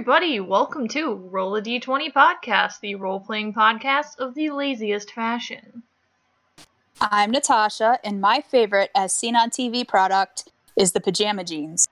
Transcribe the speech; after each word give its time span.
everybody. 0.00 0.40
Welcome 0.40 0.88
to 0.88 1.12
Roll 1.12 1.56
a 1.56 1.60
D20 1.60 2.10
podcast, 2.14 2.80
the 2.80 2.94
role 2.94 3.20
playing 3.20 3.52
podcast 3.52 4.18
of 4.18 4.34
the 4.34 4.48
laziest 4.48 5.12
fashion. 5.12 5.82
I'm 7.02 7.30
Natasha, 7.30 7.98
and 8.02 8.18
my 8.18 8.40
favorite 8.40 8.90
as 8.94 9.12
seen 9.12 9.36
on 9.36 9.50
TV 9.50 9.86
product 9.86 10.50
is 10.74 10.92
the 10.92 11.02
pajama 11.02 11.44
jeans. 11.44 11.86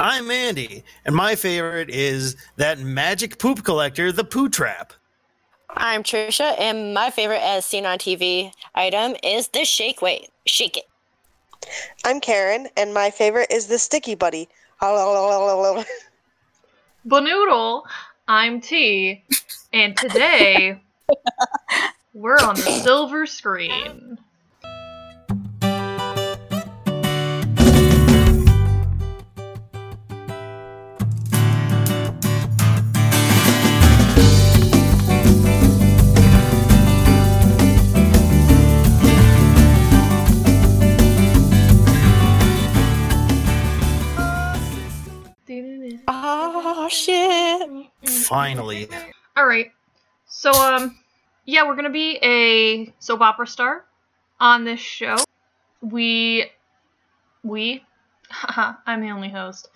I'm 0.00 0.32
Andy, 0.32 0.82
and 1.04 1.14
my 1.14 1.36
favorite 1.36 1.90
is 1.90 2.36
that 2.56 2.80
magic 2.80 3.38
poop 3.38 3.62
collector, 3.62 4.10
the 4.10 4.24
Poo 4.24 4.48
Trap. 4.48 4.92
I'm 5.70 6.02
Trisha, 6.02 6.58
and 6.58 6.92
my 6.92 7.10
favorite 7.10 7.40
as 7.40 7.64
seen 7.64 7.86
on 7.86 7.98
TV 7.98 8.50
item 8.74 9.14
is 9.22 9.46
the 9.46 9.64
shake 9.64 10.02
weight. 10.02 10.30
Shake 10.44 10.76
it. 10.76 10.88
I'm 12.04 12.18
Karen, 12.20 12.66
and 12.76 12.92
my 12.92 13.12
favorite 13.12 13.52
is 13.52 13.68
the 13.68 13.78
Sticky 13.78 14.16
Buddy. 14.16 14.48
Banoodle, 17.06 17.84
I'm 18.26 18.60
T, 18.60 19.24
and 19.72 19.96
today 19.96 20.82
we're 22.12 22.38
on 22.38 22.56
the 22.56 22.80
silver 22.82 23.26
screen. 23.26 24.18
Oh 46.08 46.88
shit! 46.88 47.88
Finally. 48.04 48.88
All 49.36 49.46
right. 49.46 49.72
So, 50.26 50.50
um, 50.50 50.98
yeah, 51.44 51.66
we're 51.66 51.76
gonna 51.76 51.90
be 51.90 52.18
a 52.22 52.92
soap 52.98 53.20
opera 53.20 53.46
star 53.46 53.84
on 54.40 54.64
this 54.64 54.80
show. 54.80 55.16
We, 55.80 56.50
we, 57.42 57.84
I'm 58.86 59.00
the 59.00 59.10
only 59.10 59.28
host. 59.28 59.68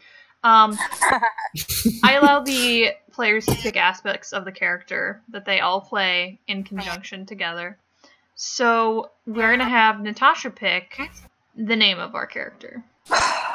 Um, 0.42 0.76
I 2.02 2.14
allow 2.14 2.40
the 2.40 2.92
players 3.12 3.44
to 3.46 3.54
pick 3.54 3.76
aspects 3.76 4.32
of 4.32 4.44
the 4.44 4.52
character 4.52 5.22
that 5.28 5.44
they 5.44 5.60
all 5.60 5.80
play 5.80 6.40
in 6.46 6.64
conjunction 6.64 7.26
together. 7.26 7.78
So 8.34 9.10
we're 9.26 9.50
gonna 9.50 9.68
have 9.68 10.00
Natasha 10.00 10.50
pick 10.50 10.98
the 11.56 11.76
name 11.76 11.98
of 11.98 12.14
our 12.14 12.26
character. 12.26 12.84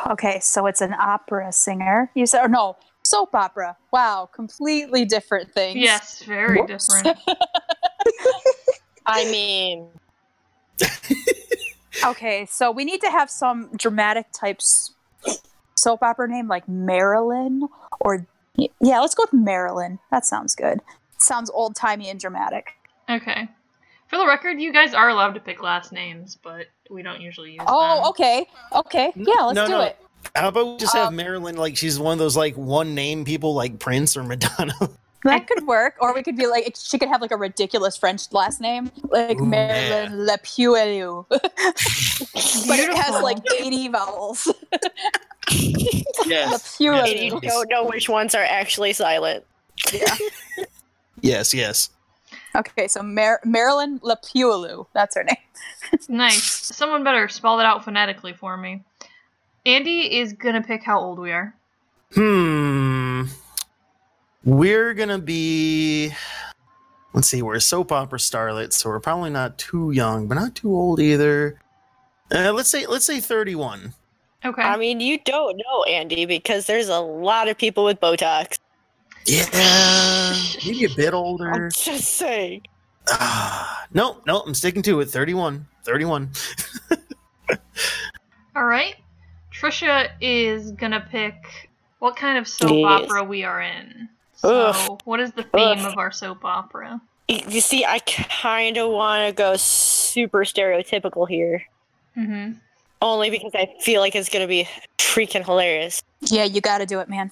Okay, 0.08 0.39
so 0.39 0.67
it's 0.67 0.81
an 0.81 0.94
opera 0.94 1.52
singer. 1.52 2.11
You 2.14 2.25
said, 2.25 2.42
or 2.44 2.48
no, 2.48 2.78
soap 3.03 3.34
opera. 3.34 3.75
Wow, 3.92 4.30
completely 4.34 5.06
different 5.06 5.52
things. 5.52 5.78
Yes, 5.78 6.23
very 6.23 6.62
Whoops. 6.62 6.88
different. 6.88 7.20
I 9.08 9.23
mean, 9.31 9.88
Okay, 12.06 12.45
so 12.45 12.72
we 12.72 12.84
need 12.86 13.02
to 13.02 13.09
have 13.09 13.30
some 13.30 13.70
dramatic 13.75 14.28
types 14.31 14.94
soap 15.75 16.03
opera 16.03 16.28
name 16.28 16.47
like 16.47 16.67
Marilyn 16.67 17.67
or 18.00 18.25
yeah, 18.58 19.00
let's 19.02 19.16
go 19.16 19.23
with 19.23 19.34
Marilyn. 19.34 20.00
That 20.12 20.25
sounds 20.25 20.56
good. 20.56 20.80
Sounds 21.17 21.50
old 21.50 21.75
timey 21.75 22.09
and 22.09 22.19
dramatic. 22.19 22.73
Okay. 23.09 23.50
For 24.16 24.19
the 24.19 24.27
record, 24.27 24.61
you 24.61 24.71
guys 24.71 24.94
are 24.94 25.09
allowed 25.09 25.33
to 25.33 25.41
pick 25.41 25.61
last 25.61 25.91
names, 25.91 26.38
but 26.41 26.67
we 26.89 27.03
don't 27.03 27.19
usually 27.19 27.49
use 27.52 27.58
them. 27.58 27.66
Oh, 27.67 28.11
okay, 28.11 28.47
okay, 28.72 29.11
yeah, 29.13 29.41
let's 29.41 29.55
No, 29.57 29.66
do 29.66 29.72
no. 29.73 29.81
it. 29.81 29.97
How 30.33 30.47
about 30.47 30.67
we 30.67 30.77
just 30.77 30.95
have 30.95 31.09
Um, 31.09 31.17
Marilyn 31.17 31.57
like 31.57 31.75
she's 31.75 31.99
one 31.99 32.13
of 32.13 32.19
those 32.19 32.38
like 32.38 32.55
one 32.55 32.95
name 32.95 33.25
people 33.25 33.53
like 33.53 33.77
Prince 33.77 34.16
or 34.16 34.23
Madonna? 34.23 34.73
That 35.25 35.47
could 35.47 35.66
work, 35.67 35.95
or 35.99 36.13
we 36.13 36.22
could 36.23 36.38
be 36.38 36.45
like 36.45 36.75
she 36.77 36.97
could 36.97 37.09
have 37.09 37.19
like 37.19 37.31
a 37.31 37.35
ridiculous 37.35 37.97
French 37.97 38.31
last 38.31 38.61
name, 38.61 38.89
like 39.09 39.41
Ooh, 39.41 39.45
Marilyn 39.45 40.23
Le 40.23 40.38
Puelu, 40.38 41.25
but 41.29 41.41
it 42.79 42.95
has 42.95 43.22
like 43.23 43.40
eighty 43.59 43.90
vowels. 43.90 44.47
Le 44.72 46.28
yes. 46.28 46.78
you 46.79 46.91
don't 47.41 47.69
know 47.69 47.85
which 47.85 48.07
ones 48.07 48.35
are 48.35 48.44
actually 48.44 48.94
silent. 48.94 49.44
Yeah. 49.91 50.16
Yes, 51.22 51.56
yes. 51.56 51.90
Okay, 52.55 52.88
so 52.88 53.03
Mar- 53.03 53.41
Marilyn 53.43 53.99
Lepuelu. 53.99 54.88
That's 54.93 55.16
her 55.16 55.23
name. 55.23 55.35
That's 55.91 56.09
nice. 56.09 56.43
Someone 56.43 57.03
better 57.03 57.27
spell 57.27 57.57
that 57.57 57.66
out 57.66 57.83
phonetically 57.83 58.33
for 58.33 58.55
me. 58.57 58.83
Andy 59.66 60.19
is 60.19 60.33
gonna 60.33 60.61
pick 60.61 60.83
how 60.83 60.99
old 60.99 61.19
we 61.19 61.31
are. 61.31 61.55
Hmm. 62.13 63.23
We're 64.43 64.93
gonna 64.93 65.19
be 65.19 66.13
let's 67.13 67.27
see, 67.27 67.41
we're 67.41 67.55
a 67.55 67.61
soap 67.61 67.91
opera 67.91 68.19
starlets, 68.19 68.73
so 68.73 68.89
we're 68.89 68.99
probably 68.99 69.31
not 69.31 69.57
too 69.57 69.91
young, 69.91 70.27
but 70.27 70.35
not 70.35 70.53
too 70.53 70.73
old 70.75 70.99
either. 70.99 71.59
Uh, 72.33 72.53
let's 72.53 72.69
say 72.69 72.85
let's 72.85 73.05
say 73.05 73.19
31. 73.19 73.93
Okay. 74.43 74.61
I 74.61 74.77
mean, 74.77 74.99
you 74.99 75.17
don't 75.25 75.57
know 75.57 75.83
Andy 75.83 76.25
because 76.25 76.67
there's 76.67 76.87
a 76.87 76.99
lot 76.99 77.47
of 77.47 77.57
people 77.57 77.83
with 77.83 77.99
Botox. 77.99 78.59
Yeah, 79.25 80.36
maybe 80.66 80.86
a 80.86 80.90
bit 80.96 81.13
older. 81.13 81.52
I'm 81.52 81.72
just 81.72 82.16
saying. 82.16 82.62
Ah, 83.09 83.86
no, 83.94 84.22
no, 84.25 84.41
I'm 84.41 84.53
sticking 84.53 84.81
to 84.84 85.00
it. 85.02 85.06
31. 85.06 85.66
31. 85.84 86.30
All 88.56 88.66
right. 88.66 88.96
Trisha 89.53 90.09
is 90.22 90.72
gonna 90.72 91.06
pick 91.09 91.69
what 92.00 92.16
kind 92.16 92.38
of 92.38 92.47
soap 92.47 92.72
Yes. 92.72 93.03
opera 93.03 93.24
we 93.24 93.44
are 93.44 93.62
in. 93.62 94.09
So, 94.35 94.50
Ugh. 94.68 95.02
what 95.06 95.19
is 95.19 95.31
the 95.31 95.44
theme 95.44 95.80
Ugh. 95.80 95.85
of 95.91 95.97
our 95.97 96.12
soap 96.12 96.44
opera? 96.44 97.02
You 97.28 97.62
see, 97.62 97.84
I 97.85 98.00
kind 98.00 98.78
of 98.78 98.91
want 98.91 99.28
to 99.28 99.34
go 99.34 99.56
super 99.56 100.44
stereotypical 100.44 101.28
here, 101.28 101.64
Mm-hmm. 102.18 102.53
only 103.02 103.30
because 103.30 103.52
I 103.56 103.74
feel 103.81 104.02
like 104.02 104.16
it's 104.16 104.30
gonna 104.30 104.47
be 104.47 104.68
freaking 104.97 105.44
hilarious. 105.44 106.02
Yeah, 106.22 106.44
you 106.44 106.62
got 106.62 106.78
to 106.80 106.85
do 106.85 107.00
it, 107.00 107.09
man. 107.09 107.31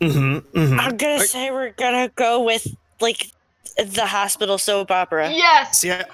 Mm-hmm, 0.00 0.58
mm-hmm. 0.58 0.80
I'm 0.80 0.96
gonna 0.96 1.14
Are- 1.22 1.26
say 1.26 1.50
we're 1.50 1.70
gonna 1.72 2.08
go 2.16 2.42
with 2.42 2.66
like 3.00 3.30
the 3.76 4.06
hospital 4.06 4.56
soap 4.58 4.90
opera. 4.90 5.30
Yes. 5.30 5.84
Yeah. 5.84 6.04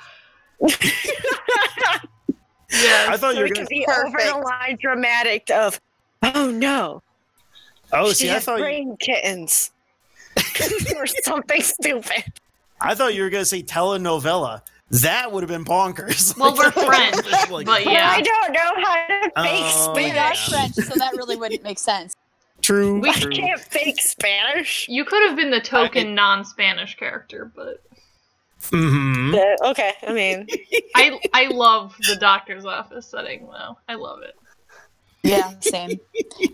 I, 0.62 2.00
Yes. 2.70 3.08
I 3.08 3.16
thought 3.16 3.34
so 3.34 3.38
you 3.38 3.40
were 3.40 3.46
it 3.46 3.54
going 3.54 3.66
could 3.66 3.74
to. 3.74 3.80
be 3.80 3.86
over 3.86 4.18
the 4.18 4.38
line 4.44 4.76
dramatic 4.80 5.50
of, 5.50 5.80
oh 6.22 6.50
no, 6.50 7.02
Oh, 7.92 8.08
she 8.08 8.14
see, 8.14 8.30
I 8.30 8.34
has 8.34 8.44
thought 8.44 8.58
you, 8.58 8.64
brain 8.64 8.96
kittens, 8.98 9.70
or 10.96 11.06
something 11.06 11.62
stupid. 11.62 12.24
I 12.80 12.94
thought 12.96 13.14
you 13.14 13.22
were 13.22 13.30
going 13.30 13.42
to 13.42 13.46
say 13.46 13.62
telenovela. 13.62 14.62
That 14.90 15.30
would 15.32 15.42
have 15.44 15.48
been 15.48 15.64
bonkers. 15.64 16.36
Well, 16.36 16.54
we're 16.56 16.70
friends, 16.72 17.16
Like, 17.50 17.66
but 17.66 17.84
But 17.84 17.84
yeah. 17.86 18.10
I 18.14 18.20
don't 18.20 18.52
know 18.52 18.84
how 18.84 18.94
to 19.06 19.22
fake 19.22 19.32
Oh, 19.36 19.92
We 19.94 20.06
yeah. 20.08 20.30
are 20.30 20.34
Spanish. 20.34 20.48
French, 20.74 20.74
so 20.88 20.94
that 20.98 21.12
really 21.16 21.36
wouldn't 21.36 21.62
make 21.62 21.78
sense. 21.78 22.14
True. 22.66 22.98
We 22.98 23.12
true. 23.12 23.30
can't 23.30 23.60
fake 23.60 24.00
Spanish. 24.00 24.88
You 24.88 25.04
could 25.04 25.28
have 25.28 25.36
been 25.36 25.52
the 25.52 25.60
token 25.60 26.16
non-Spanish 26.16 26.96
character, 26.96 27.52
but 27.54 27.80
Mhm. 28.60 29.36
Uh, 29.36 29.70
okay, 29.70 29.92
I 30.04 30.12
mean, 30.12 30.48
I 30.96 31.16
I 31.32 31.46
love 31.46 31.94
the 32.08 32.16
doctor's 32.16 32.64
office 32.64 33.06
setting 33.06 33.46
though. 33.46 33.78
I 33.88 33.94
love 33.94 34.22
it. 34.22 34.34
Yeah, 35.22 35.52
same. 35.60 36.00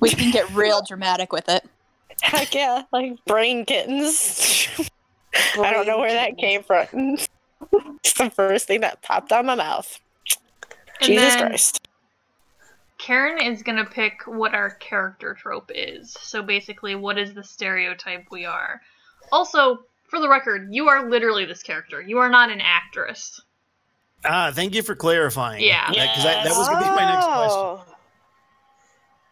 We 0.03 0.11
can 0.11 0.31
get 0.31 0.51
real 0.51 0.83
dramatic 0.87 1.33
with 1.33 1.49
it. 1.49 1.65
heck 2.21 2.55
yeah, 2.55 2.83
like 2.93 3.15
brain 3.25 3.65
kittens. 3.65 4.69
I 5.59 5.73
don't 5.73 5.87
know 5.87 5.99
where 5.99 6.13
that 6.13 6.37
came 6.37 6.63
from. 6.63 6.87
it's 7.73 8.13
the 8.13 8.29
first 8.29 8.67
thing 8.67 8.83
that 8.83 9.01
popped 9.01 9.33
out 9.33 9.47
my 9.47 9.55
mouth. 9.55 9.99
And 11.01 11.07
Jesus 11.07 11.37
then 11.37 11.49
Christ. 11.49 11.89
Karen 13.03 13.43
is 13.43 13.65
gonna 13.65 13.85
pick 13.85 14.23
what 14.27 14.55
our 14.55 14.71
character 14.71 15.35
trope 15.35 15.73
is. 15.75 16.17
So 16.21 16.41
basically, 16.41 16.95
what 16.95 17.19
is 17.19 17.35
the 17.35 17.43
stereotype 17.43 18.27
we 18.31 18.45
are? 18.45 18.81
Also, 19.33 19.81
for 20.05 20.21
the 20.21 20.29
record, 20.29 20.69
you 20.71 20.89
are 20.89 21.11
literally 21.11 21.45
this 21.45 21.65
character. 21.65 22.01
You 22.01 22.19
are 22.19 22.31
not 22.31 22.49
an 22.51 22.61
actress. 22.61 23.41
Ah, 24.25 24.53
thank 24.55 24.77
you 24.77 24.83
for 24.83 24.95
clarifying. 24.95 25.65
Yeah. 25.65 25.89
because 25.91 26.23
that, 26.23 26.45
that 26.45 26.57
was 26.57 26.69
going 26.69 26.81
to 26.81 26.89
be 26.89 26.95
my 26.95 27.13
next 27.13 27.27
question. 27.27 27.59
Oh. 27.59 27.85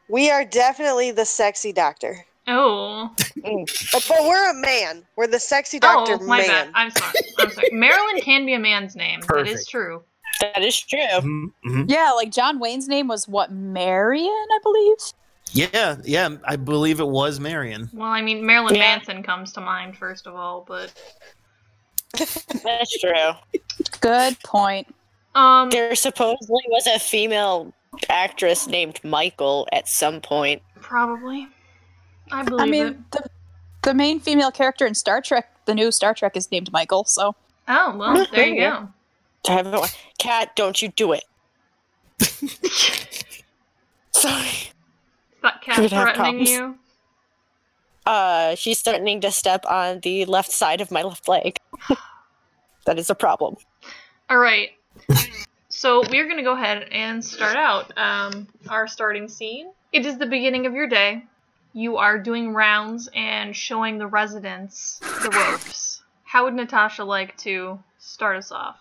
We 0.09 0.33
are 0.33 0.45
definitely 0.45 1.13
the 1.13 1.25
sexy 1.25 1.73
doctor. 1.73 2.27
Oh, 2.49 3.15
But, 3.37 4.05
but 4.09 4.19
we're 4.23 4.51
a 4.51 4.55
man. 4.55 5.07
We're 5.15 5.29
the 5.29 5.39
sexy 5.39 5.79
doctor 5.79 6.19
oh, 6.21 6.27
my 6.27 6.39
man. 6.39 6.49
bad. 6.49 6.71
I'm 6.75 6.91
sorry. 6.91 7.13
I'm 7.39 7.51
sorry. 7.51 7.69
Marilyn 7.71 8.21
can 8.21 8.47
be 8.47 8.55
a 8.55 8.59
man's 8.59 8.97
name. 8.97 9.21
That 9.29 9.47
is 9.47 9.65
true. 9.69 10.03
That 10.41 10.63
is 10.63 10.79
true. 10.81 10.99
Mhm, 11.01 11.53
mhm. 11.67 11.85
Yeah, 11.91 12.11
like 12.13 12.31
John 12.33 12.59
Wayne's 12.59 12.89
name 12.89 13.09
was 13.09 13.29
what 13.29 13.53
Marion, 13.53 14.27
I 14.29 14.59
believe. 14.63 14.97
Yeah, 15.53 15.97
yeah, 16.05 16.29
I 16.45 16.57
believe 16.57 17.01
it 17.01 17.09
was 17.09 17.41
Marion. 17.41 17.91
Well, 17.93 18.09
I 18.09 18.23
mean, 18.23 18.47
Marilyn 18.47 18.77
Yeah. 18.77 18.81
Manson 18.97 19.23
comes 19.23 19.53
to 19.55 19.61
mind 19.61 19.97
first 19.97 20.27
of 20.27 20.35
all, 20.35 20.65
but 20.67 20.93
That's 22.19 22.99
true. 23.01 23.33
Good 24.01 24.37
point. 24.45 24.93
um, 25.35 25.71
There 25.71 25.95
supposedly 25.95 26.63
was 26.69 26.87
a 26.87 26.99
female 26.99 27.73
actress 28.09 28.67
named 28.67 29.01
Michael 29.05 29.69
at 29.73 29.89
some 29.89 30.21
point. 30.21 30.63
probably. 30.81 31.49
I 32.33 32.43
believe 32.45 32.61
I 32.61 32.65
it. 32.65 32.71
mean, 32.71 33.05
the 33.11 33.25
The 33.83 33.95
main 33.95 34.21
female 34.21 34.51
character 34.53 34.87
in 34.87 34.95
Star 34.95 35.21
Trek, 35.21 35.51
the 35.67 35.75
new 35.75 35.91
Star 35.91 36.15
Trek, 36.15 36.37
is 36.37 36.51
named 36.51 36.71
Michael. 36.73 37.05
So 37.05 37.35
Oh 37.69 37.97
well, 37.97 38.27
there 38.33 38.47
you 38.47 38.61
go. 38.61 38.89
I 39.49 39.53
haven't 39.53 39.73
wa- 39.73 39.87
Cat, 40.21 40.55
don't 40.55 40.81
you 40.83 40.89
do 40.89 41.13
it. 41.13 41.25
Sorry. 44.13 44.47
Is 44.47 44.73
that 45.43 45.63
cat 45.63 45.79
We're 45.79 45.89
gonna 45.89 46.05
have 46.05 46.15
threatening 46.15 46.15
problems. 46.15 46.51
you? 46.51 46.79
Uh, 48.05 48.55
she's 48.55 48.83
threatening 48.83 49.23
to 49.23 49.31
step 49.31 49.65
on 49.65 50.01
the 50.01 50.27
left 50.27 50.53
side 50.53 50.83
of 50.83 50.91
my 50.91 51.03
left 51.03 51.27
leg. 51.27 51.57
that 52.85 52.99
is 52.99 53.09
a 53.09 53.15
problem. 53.15 53.57
All 54.29 54.37
right. 54.37 54.71
So 55.71 56.03
we're 56.11 56.29
gonna 56.29 56.43
go 56.43 56.55
ahead 56.55 56.89
and 56.93 57.25
start 57.25 57.57
out 57.57 57.97
um, 57.97 58.47
our 58.69 58.87
starting 58.87 59.27
scene. 59.27 59.71
It 59.91 60.05
is 60.05 60.19
the 60.19 60.27
beginning 60.27 60.67
of 60.67 60.75
your 60.75 60.87
day. 60.87 61.25
You 61.73 61.97
are 61.97 62.19
doing 62.19 62.53
rounds 62.53 63.09
and 63.15 63.57
showing 63.57 63.97
the 63.97 64.07
residents 64.07 64.99
the 64.99 65.31
ropes. 65.31 66.03
How 66.25 66.45
would 66.45 66.55
Natasha 66.55 67.05
like 67.05 67.39
to 67.39 67.79
start 67.99 68.37
us 68.37 68.53
off? 68.53 68.77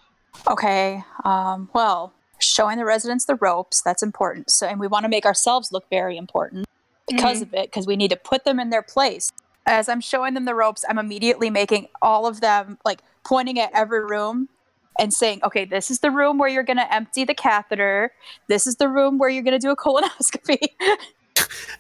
Okay. 0.48 1.04
Um, 1.24 1.70
well, 1.74 2.14
showing 2.40 2.78
the 2.78 2.86
residents 2.86 3.26
the 3.26 3.36
ropes, 3.36 3.82
that's 3.82 4.04
important. 4.04 4.50
So, 4.50 4.68
and 4.68 4.80
we 4.80 4.88
want 4.88 5.04
to 5.04 5.10
make 5.10 5.26
ourselves 5.26 5.72
look 5.72 5.90
very 5.90 6.18
important 6.18 6.66
because 7.08 7.42
of 7.42 7.54
it, 7.54 7.70
because 7.70 7.88
we 7.88 7.96
need 7.96 8.12
to 8.12 8.18
put 8.18 8.46
them 8.46 8.60
in 8.60 8.70
their 8.70 8.82
place. 8.82 9.32
As 9.66 9.90
I'm 9.90 10.02
showing 10.02 10.34
them 10.34 10.46
the 10.46 10.56
ropes, 10.56 10.84
I'm 10.88 10.98
immediately 10.98 11.50
making 11.50 11.88
all 12.02 12.26
of 12.26 12.42
them 12.42 12.78
like 12.86 13.02
pointing 13.26 13.60
at 13.60 13.72
every 13.74 14.04
room 14.04 14.50
and 15.00 15.14
saying, 15.14 15.42
okay, 15.44 15.66
this 15.66 15.90
is 15.90 16.00
the 16.00 16.12
room 16.12 16.38
where 16.38 16.50
you're 16.50 16.64
going 16.64 16.78
to 16.78 16.94
empty 16.94 17.24
the 17.24 17.34
catheter. 17.34 18.12
This 18.48 18.68
is 18.68 18.76
the 18.76 18.88
room 18.88 19.18
where 19.18 19.30
you're 19.30 19.44
going 19.44 19.60
to 19.60 19.66
do 19.66 19.72
a 19.72 19.76
colonoscopy. 19.76 20.60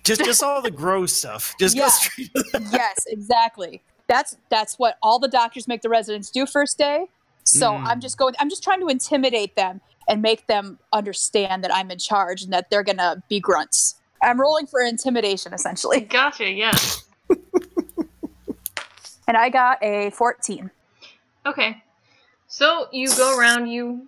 Just 0.04 0.24
just 0.24 0.42
all 0.42 0.62
the 0.62 0.72
gross 0.72 1.12
stuff. 1.14 1.54
Just 1.60 1.76
Yeah. 1.76 1.84
go 1.84 1.90
straight 1.90 2.32
yes, 2.72 2.96
exactly. 3.08 3.84
That's 4.08 4.38
that's 4.50 4.80
what 4.80 4.98
all 5.04 5.20
the 5.20 5.28
doctors 5.28 5.68
make 5.68 5.82
the 5.82 5.90
residents 5.90 6.32
do 6.32 6.46
first 6.46 6.78
day. 6.78 7.08
So 7.50 7.72
Mm. 7.72 7.86
I'm 7.86 8.00
just 8.00 8.18
going. 8.18 8.36
I'm 8.40 8.50
just 8.50 8.64
trying 8.64 8.80
to 8.82 8.88
intimidate 8.88 9.56
them 9.56 9.82
and 10.08 10.22
make 10.22 10.48
them 10.48 10.80
understand 10.94 11.64
that 11.64 11.74
I'm 11.74 11.92
in 11.92 11.98
charge 12.00 12.44
and 12.44 12.54
that 12.54 12.70
they're 12.70 12.84
gonna 12.84 13.24
be 13.28 13.40
grunts. 13.40 13.96
I'm 14.22 14.40
rolling 14.40 14.68
for 14.68 14.82
intimidation 14.82 15.54
essentially, 15.54 16.02
Gotcha. 16.02 16.50
Yeah. 16.50 16.78
and 19.28 19.38
I 19.38 19.50
got 19.50 19.82
a 19.84 20.10
14. 20.12 20.70
Okay. 21.46 21.82
So 22.48 22.88
you 22.92 23.08
go 23.16 23.38
around, 23.38 23.68
you 23.68 24.08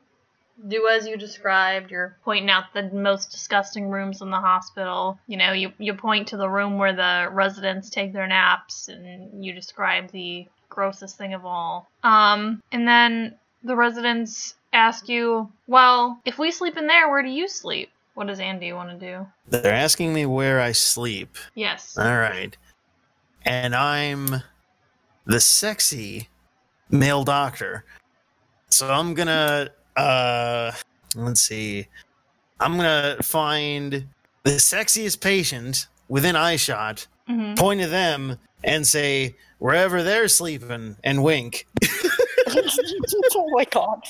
do 0.67 0.87
as 0.87 1.07
you 1.07 1.17
described. 1.17 1.91
You're 1.91 2.17
pointing 2.23 2.49
out 2.49 2.73
the 2.73 2.83
most 2.91 3.31
disgusting 3.31 3.89
rooms 3.89 4.21
in 4.21 4.29
the 4.31 4.39
hospital. 4.39 5.19
You 5.27 5.37
know, 5.37 5.53
you, 5.53 5.71
you 5.77 5.93
point 5.93 6.27
to 6.29 6.37
the 6.37 6.49
room 6.49 6.77
where 6.77 6.93
the 6.93 7.29
residents 7.31 7.89
take 7.89 8.13
their 8.13 8.27
naps, 8.27 8.87
and 8.87 9.43
you 9.45 9.53
describe 9.53 10.11
the 10.11 10.47
grossest 10.71 11.17
thing 11.17 11.35
of 11.35 11.45
all. 11.45 11.87
Um, 12.03 12.63
and 12.71 12.87
then 12.87 13.35
the 13.63 13.75
residents 13.75 14.55
ask 14.73 15.07
you, 15.07 15.51
well, 15.67 16.19
if 16.25 16.39
we 16.39 16.49
sleep 16.49 16.77
in 16.77 16.87
there, 16.87 17.09
where 17.09 17.21
do 17.21 17.29
you 17.29 17.47
sleep? 17.47 17.91
What 18.15 18.27
does 18.27 18.39
Andy 18.39 18.73
want 18.73 18.89
to 18.89 19.05
do? 19.05 19.27
They're 19.49 19.73
asking 19.73 20.13
me 20.13 20.25
where 20.25 20.59
I 20.59 20.71
sleep. 20.71 21.37
Yes. 21.55 21.97
All 21.97 22.17
right. 22.17 22.57
And 23.43 23.75
I'm 23.75 24.41
the 25.25 25.39
sexy 25.39 26.29
male 26.89 27.23
doctor. 27.23 27.85
So 28.69 28.89
I'm 28.91 29.13
gonna 29.13 29.69
uh 29.95 30.71
let's 31.15 31.41
see. 31.41 31.87
I'm 32.59 32.75
gonna 32.75 33.17
find 33.21 34.07
the 34.43 34.51
sexiest 34.51 35.21
patient 35.21 35.87
within 36.07 36.35
eyeshot, 36.35 37.07
hmm 37.27 37.55
point 37.55 37.81
to 37.81 37.87
them, 37.87 38.37
and 38.63 38.85
say, 38.85 39.35
wherever 39.59 40.03
they're 40.03 40.27
sleeping, 40.27 40.95
and 41.03 41.23
wink. 41.23 41.67
oh 42.49 43.49
my 43.53 43.65
god. 43.65 44.01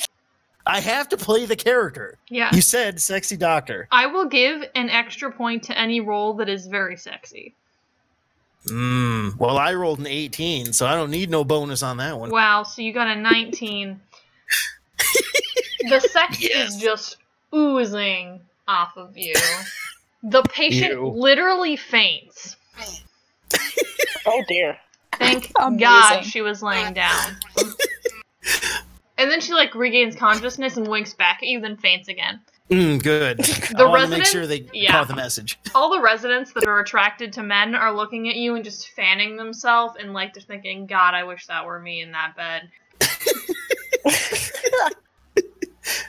I 0.66 0.80
have 0.80 1.10
to 1.10 1.18
play 1.18 1.46
the 1.46 1.56
character. 1.56 2.18
Yeah. 2.30 2.50
You 2.54 2.62
said 2.62 3.02
sexy 3.02 3.36
doctor. 3.36 3.88
I 3.92 4.06
will 4.06 4.26
give 4.28 4.64
an 4.76 4.90
extra 4.90 5.32
point 5.32 5.64
to 5.64 5.78
any 5.78 6.02
role 6.02 6.34
that 6.36 6.50
is 6.50 6.68
very 6.68 6.98
sexy. 6.98 7.56
Mm, 8.68 9.38
well, 9.38 9.58
I 9.58 9.74
rolled 9.74 10.00
an 10.00 10.06
18, 10.08 10.72
so 10.74 10.86
I 10.86 10.94
don't 10.94 11.10
need 11.10 11.32
no 11.32 11.44
bonus 11.44 11.82
on 11.82 11.98
that 11.98 12.20
one. 12.20 12.30
Wow, 12.30 12.62
so 12.62 12.84
you 12.84 12.94
got 12.94 13.08
a 13.08 13.16
19. 13.16 14.00
the 15.90 16.00
sex 16.00 16.40
Yes. 16.40 16.76
is 16.76 16.82
just 16.82 17.18
oozing 17.56 18.40
off 18.68 18.96
of 18.98 19.18
you. 19.18 19.34
The 20.24 20.44
patient 20.44 20.92
Ew. 20.92 21.08
literally 21.10 21.76
faints. 21.76 22.56
Oh 24.32 24.44
dear. 24.48 24.78
Thank 25.20 25.52
Amazing. 25.60 25.80
God 25.80 26.24
she 26.26 26.42
was 26.42 26.64
laying 26.64 26.94
down. 26.94 27.38
And 29.18 29.30
then 29.30 29.40
she 29.42 29.54
like 29.54 29.76
regains 29.76 30.16
consciousness 30.16 30.78
and 30.78 30.88
winks 30.88 31.14
back 31.14 31.40
at 31.44 31.48
you, 31.48 31.60
then 31.60 31.78
faints 31.78 32.08
again. 32.08 32.42
Mm, 32.72 33.04
good. 33.04 33.38
The 33.40 33.76
I 33.78 33.84
want 33.86 34.04
to 34.04 34.10
make 34.10 34.26
sure 34.26 34.48
they 34.48 34.66
Yeah. 34.74 34.92
caught 34.94 35.08
the 35.10 35.16
message. 35.16 35.60
All 35.76 35.92
the 35.92 36.02
residents 36.02 36.54
that 36.54 36.66
are 36.66 36.80
attracted 36.80 37.34
to 37.34 37.44
men 37.44 37.76
are 37.76 37.94
looking 37.94 38.30
at 38.30 38.36
you 38.36 38.56
and 38.56 38.64
just 38.64 38.90
fanning 38.92 39.36
themselves 39.36 39.96
and 40.00 40.14
like 40.14 40.34
they're 40.34 40.42
thinking, 40.42 40.86
God, 40.88 41.14
I 41.14 41.24
wish 41.24 41.46
that 41.48 41.66
were 41.66 41.80
me 41.80 42.02
in 42.02 42.14
that 42.14 42.34
bed. 42.36 42.70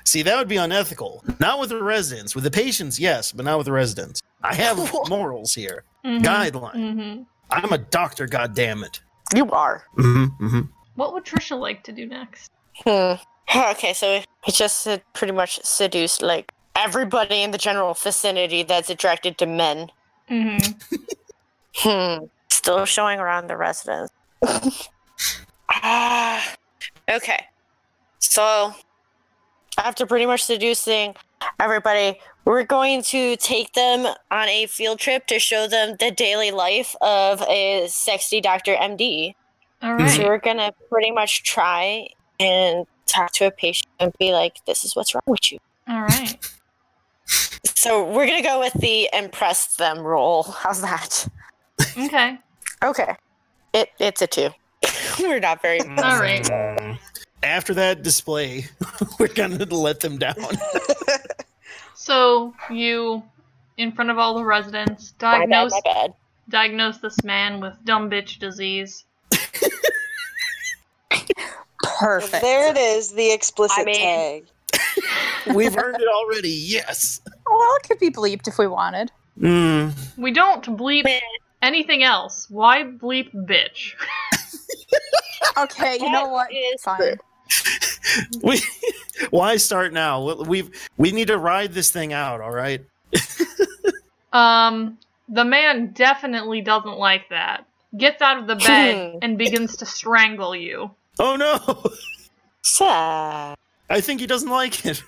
See, 0.04 0.22
that 0.22 0.36
would 0.38 0.48
be 0.48 0.56
unethical. 0.58 1.24
Not 1.40 1.58
with 1.58 1.70
the 1.70 1.82
residents. 1.82 2.34
With 2.34 2.44
the 2.44 2.50
patients, 2.50 3.00
yes, 3.00 3.32
but 3.32 3.44
not 3.44 3.56
with 3.58 3.64
the 3.66 3.72
residents. 3.72 4.20
I 4.42 4.54
have 4.54 4.92
morals 5.08 5.54
here. 5.54 5.84
Mhm. 6.04 6.22
Guideline. 6.22 6.92
hmm 6.94 7.22
I'm 7.52 7.72
a 7.72 7.78
doctor, 7.78 8.26
goddammit. 8.26 9.00
You 9.34 9.50
are. 9.50 9.84
Mm-hmm, 9.98 10.46
mm-hmm. 10.46 10.60
What 10.96 11.12
would 11.12 11.24
Trisha 11.24 11.58
like 11.58 11.84
to 11.84 11.92
do 11.92 12.06
next? 12.06 12.50
Hmm. 12.84 13.14
Okay, 13.54 13.92
so 13.92 14.22
he 14.44 14.52
just 14.52 14.86
uh, 14.86 14.98
pretty 15.12 15.32
much 15.32 15.62
seduced 15.62 16.22
like 16.22 16.52
everybody 16.74 17.42
in 17.42 17.50
the 17.50 17.58
general 17.58 17.92
vicinity 17.94 18.62
that's 18.62 18.88
attracted 18.88 19.36
to 19.38 19.46
men. 19.46 19.90
Mm-hmm. 20.30 20.96
Hmm. 21.74 22.26
Still 22.50 22.84
showing 22.84 23.18
around 23.18 23.46
the 23.48 23.56
residence. 23.56 24.10
Ah. 25.74 26.54
okay. 27.10 27.46
So 28.18 28.74
after 29.78 30.04
pretty 30.04 30.26
much 30.26 30.44
seducing 30.44 31.14
everybody, 31.60 32.18
we're 32.44 32.64
going 32.64 33.02
to 33.04 33.36
take 33.36 33.72
them 33.72 34.06
on 34.30 34.48
a 34.48 34.66
field 34.66 34.98
trip 34.98 35.26
to 35.28 35.38
show 35.38 35.66
them 35.68 35.96
the 36.00 36.10
daily 36.10 36.50
life 36.50 36.94
of 37.00 37.42
a 37.48 37.86
sexy 37.88 38.40
Dr. 38.40 38.74
MD. 38.74 39.34
All 39.82 39.90
Mhm. 39.98 40.16
So 40.16 40.24
we're 40.24 40.38
gonna 40.38 40.72
pretty 40.88 41.10
much 41.10 41.42
try 41.42 42.08
and 42.38 42.86
talk 43.06 43.32
to 43.32 43.46
a 43.46 43.50
patient 43.50 43.88
and 43.98 44.12
be 44.18 44.32
like, 44.32 44.56
"This 44.66 44.84
is 44.84 44.94
what's 44.94 45.14
wrong 45.14 45.22
with 45.26 45.50
you." 45.50 45.58
All 45.88 46.02
right. 46.02 46.36
So 47.76 48.04
we're 48.04 48.26
gonna 48.26 48.42
go 48.42 48.60
with 48.60 48.74
the 48.74 49.08
impress 49.12 49.74
them 49.76 49.98
role. 50.00 50.44
How's 50.44 50.80
that? 50.82 51.26
Okay. 51.98 52.38
Okay. 52.84 53.16
It 53.72 53.90
it's 53.98 54.22
a 54.22 54.26
two. 54.26 54.50
we're 55.20 55.40
not 55.40 55.62
very. 55.62 55.80
All 55.80 56.20
right. 56.20 56.44
Mm. 56.44 56.98
After 57.42 57.74
that 57.74 58.02
display, 58.02 58.66
we're 59.18 59.28
gonna 59.28 59.64
let 59.64 60.00
them 60.00 60.18
down. 60.18 60.36
So 62.02 62.52
you, 62.68 63.22
in 63.76 63.92
front 63.92 64.10
of 64.10 64.18
all 64.18 64.34
the 64.34 64.44
residents, 64.44 65.14
My 65.22 65.38
bad. 65.38 65.48
diagnose 65.50 65.70
My 65.70 65.80
bad. 65.84 66.14
diagnose 66.48 66.98
this 66.98 67.22
man 67.22 67.60
with 67.60 67.74
dumb 67.84 68.10
bitch 68.10 68.40
disease. 68.40 69.04
Perfect. 72.00 72.42
There 72.42 72.68
it 72.70 72.76
is, 72.76 73.12
the 73.12 73.32
explicit 73.32 73.82
I 73.82 73.84
mean- 73.84 73.94
tag. 73.94 74.46
We've 75.54 75.74
heard 75.74 75.94
it 75.94 76.08
already. 76.08 76.48
Yes. 76.50 77.20
Well, 77.48 77.76
it 77.76 77.88
could 77.88 78.00
be 78.00 78.10
bleeped 78.10 78.48
if 78.48 78.58
we 78.58 78.66
wanted. 78.66 79.12
Mm. 79.38 79.92
We 80.16 80.32
don't 80.32 80.64
bleep 80.76 81.06
anything 81.62 82.02
else. 82.02 82.48
Why 82.50 82.82
bleep 82.82 83.32
bitch? 83.34 83.92
Okay, 85.58 85.98
you 86.00 86.10
know 86.10 86.22
what? 86.28 86.48
what? 86.50 86.52
is 86.54 86.82
Fine. 86.82 86.96
true. 86.96 87.14
We 88.42 88.60
why 89.30 89.56
start 89.56 89.92
now? 89.92 90.22
We- 90.24 90.44
We've 90.46 90.88
we 90.96 91.12
need 91.12 91.28
to 91.28 91.38
ride 91.38 91.72
this 91.72 91.90
thing 91.90 92.12
out. 92.12 92.40
All 92.40 92.52
right. 92.52 92.84
Um, 94.32 94.98
the 95.28 95.44
man 95.44 95.88
definitely 95.92 96.62
doesn't 96.62 96.96
like 96.96 97.28
that. 97.28 97.66
Gets 97.98 98.22
out 98.22 98.38
of 98.38 98.46
the 98.46 98.56
bed 98.56 99.18
and 99.22 99.36
begins 99.36 99.76
to 99.76 99.84
strangle 99.84 100.56
you. 100.56 100.90
Oh 101.18 101.36
no! 101.36 101.92
Sad. 102.62 103.56
I 103.90 104.00
think 104.00 104.20
he 104.20 104.26
doesn't 104.26 104.48
like 104.48 104.86
it. 104.86 105.02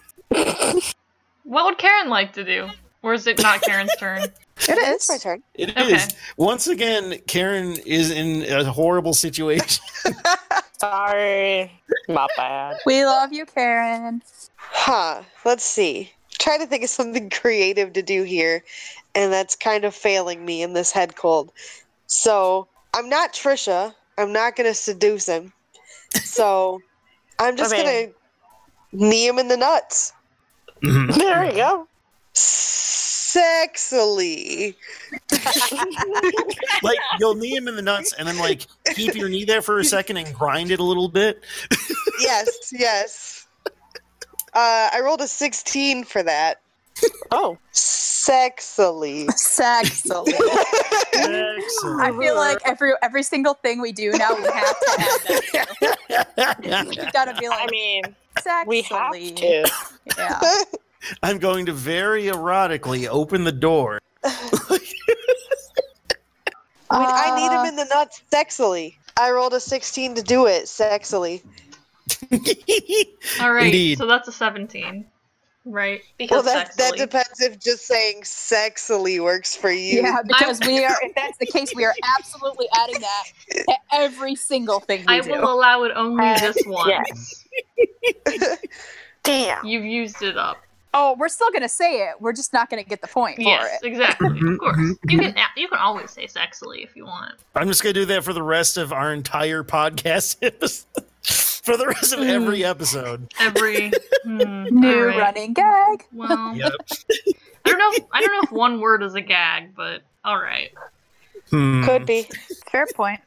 What 1.44 1.64
would 1.64 1.78
Karen 1.78 2.10
like 2.10 2.34
to 2.34 2.44
do? 2.44 2.68
Or 3.02 3.14
is 3.14 3.26
it 3.26 3.40
not 3.42 3.62
Karen's 3.62 3.94
turn? 3.96 4.22
It 4.24 4.32
It's 4.68 5.08
my 5.08 5.18
turn. 5.18 5.42
It 5.54 5.70
is 5.76 6.04
Okay. 6.04 6.16
Once 6.36 6.66
again, 6.66 7.18
Karen 7.26 7.76
is 7.86 8.10
in 8.10 8.42
a 8.44 8.64
horrible 8.70 9.14
situation. 9.14 9.82
Sorry. 10.84 11.72
My 12.08 12.26
bad. 12.36 12.76
We 12.84 13.06
love 13.06 13.32
you, 13.32 13.46
Karen. 13.46 14.22
Huh. 14.56 15.22
Let's 15.44 15.64
see. 15.64 16.12
Try 16.38 16.58
to 16.58 16.66
think 16.66 16.84
of 16.84 16.90
something 16.90 17.30
creative 17.42 17.94
to 17.94 18.02
do 18.02 18.22
here, 18.24 18.62
and 19.14 19.32
that's 19.32 19.56
kind 19.56 19.84
of 19.84 19.94
failing 19.94 20.44
me 20.44 20.62
in 20.62 20.74
this 20.74 20.92
head 20.92 21.16
cold. 21.16 21.52
So 22.06 22.68
I'm 22.92 23.08
not 23.08 23.32
Trisha. 23.32 23.94
I'm 24.18 24.32
not 24.32 24.56
gonna 24.56 24.74
seduce 24.74 25.26
him. 25.26 25.52
So 26.22 26.80
I'm 27.38 27.56
just 27.56 27.72
I 27.74 27.78
mean- 27.78 28.12
gonna 28.92 29.08
knee 29.10 29.26
him 29.26 29.38
in 29.38 29.48
the 29.48 29.56
nuts. 29.56 30.12
There 30.82 31.46
you 31.46 31.52
go. 31.56 31.88
Sexily. 33.34 34.74
like 36.82 36.98
you'll 37.18 37.34
knee 37.34 37.56
him 37.56 37.68
in 37.68 37.76
the 37.76 37.82
nuts 37.82 38.14
and 38.18 38.28
then 38.28 38.38
like 38.38 38.66
keep 38.94 39.14
your 39.14 39.28
knee 39.28 39.44
there 39.44 39.62
for 39.62 39.78
a 39.78 39.84
second 39.84 40.16
and 40.18 40.34
grind 40.34 40.70
it 40.70 40.78
a 40.78 40.84
little 40.84 41.08
bit. 41.08 41.42
yes, 42.20 42.72
yes. 42.72 43.46
Uh, 43.66 44.88
I 44.92 45.00
rolled 45.02 45.20
a 45.20 45.26
16 45.26 46.04
for 46.04 46.22
that. 46.22 46.60
Oh, 47.32 47.58
Sexily. 47.72 49.26
Sexily. 49.30 50.32
I 52.00 52.16
feel 52.18 52.36
like 52.36 52.58
every 52.64 52.92
every 53.02 53.24
single 53.24 53.54
thing 53.54 53.80
we 53.80 53.90
do 53.90 54.12
now, 54.12 54.34
we 54.36 54.44
have 54.44 54.80
to 54.80 55.66
add 56.08 56.26
that. 56.36 56.94
You 56.94 57.10
gotta 57.12 57.34
be 57.38 57.48
like 57.48 57.62
I 57.62 57.70
mean, 57.70 58.02
sexily. 58.38 58.66
we 58.66 58.82
have 58.82 59.12
to. 59.12 59.70
Yeah. 60.16 60.40
I'm 61.22 61.38
going 61.38 61.66
to 61.66 61.72
very 61.72 62.24
erotically 62.24 63.06
open 63.08 63.44
the 63.44 63.52
door. 63.52 64.00
I, 66.90 67.30
I 67.30 67.36
need 67.36 67.52
him 67.52 67.64
in 67.66 67.76
the 67.76 67.86
nuts 67.94 68.22
sexily. 68.32 68.94
I 69.16 69.30
rolled 69.30 69.54
a 69.54 69.60
16 69.60 70.14
to 70.16 70.22
do 70.22 70.46
it 70.46 70.64
sexily. 70.64 71.42
All 73.40 73.52
right, 73.52 73.66
Indeed. 73.66 73.98
so 73.98 74.06
that's 74.06 74.28
a 74.28 74.32
17, 74.32 75.04
right? 75.64 76.00
Well, 76.00 76.02
Because 76.18 76.44
that, 76.44 76.76
that 76.76 76.92
sexily. 76.94 76.96
depends 76.98 77.40
if 77.40 77.58
just 77.60 77.86
saying 77.86 78.22
sexily 78.22 79.20
works 79.22 79.56
for 79.56 79.70
you. 79.70 80.02
Yeah, 80.02 80.18
because 80.26 80.60
we 80.60 80.84
are. 80.84 80.96
If 81.02 81.14
that's 81.14 81.38
the 81.38 81.46
case, 81.46 81.72
we 81.74 81.84
are 81.84 81.94
absolutely 82.18 82.66
adding 82.78 83.00
that 83.00 83.24
to 83.52 83.74
every 83.92 84.34
single 84.34 84.80
thing 84.80 85.04
we 85.06 85.14
I 85.14 85.20
do. 85.20 85.30
will 85.32 85.52
allow 85.52 85.84
it 85.84 85.92
only 85.96 86.24
Uh, 86.24 86.38
this 86.38 86.56
once. 86.66 87.44
Damn. 89.22 89.64
You've 89.64 89.84
used 89.86 90.22
it 90.22 90.36
up. 90.36 90.58
Oh, 90.96 91.16
we're 91.18 91.28
still 91.28 91.50
gonna 91.50 91.68
say 91.68 92.02
it. 92.08 92.14
We're 92.20 92.32
just 92.32 92.52
not 92.52 92.70
gonna 92.70 92.84
get 92.84 93.00
the 93.02 93.08
point 93.08 93.36
for 93.36 93.42
Yes, 93.42 93.82
it. 93.82 93.86
exactly. 93.86 94.28
Of 94.28 94.58
course, 94.60 94.76
mhm, 94.76 94.96
you 95.10 95.18
can 95.18 95.36
you 95.56 95.68
can 95.68 95.78
always 95.78 96.10
say 96.12 96.26
sexily 96.26 96.84
if 96.84 96.94
you 96.96 97.04
want. 97.04 97.34
I'm 97.56 97.66
just 97.66 97.82
gonna 97.82 97.92
do 97.94 98.04
that 98.06 98.22
for 98.24 98.32
the 98.32 98.42
rest 98.42 98.76
of 98.76 98.92
our 98.92 99.12
entire 99.12 99.64
podcast. 99.64 100.36
for 101.64 101.76
the 101.76 101.86
rest 101.88 102.12
of 102.12 102.20
every 102.20 102.64
episode. 102.64 103.32
Every 103.40 103.90
hmm, 104.24 104.64
New 104.70 105.00
all 105.00 105.06
right. 105.06 105.18
running 105.18 105.52
gag. 105.54 106.04
Well, 106.12 106.54
Yep. 106.54 106.72
I 107.66 107.70
don't 107.70 107.78
know. 107.78 107.90
If, 107.94 108.04
I 108.12 108.20
don't 108.20 108.32
know 108.32 108.40
if 108.44 108.52
one 108.52 108.80
word 108.80 109.02
is 109.02 109.14
a 109.14 109.20
gag, 109.22 109.74
but 109.74 110.02
all 110.24 110.38
right. 110.38 110.70
Hmm. 111.50 111.82
Could 111.84 112.04
be. 112.06 112.28
Fair 112.70 112.86
point. 112.94 113.20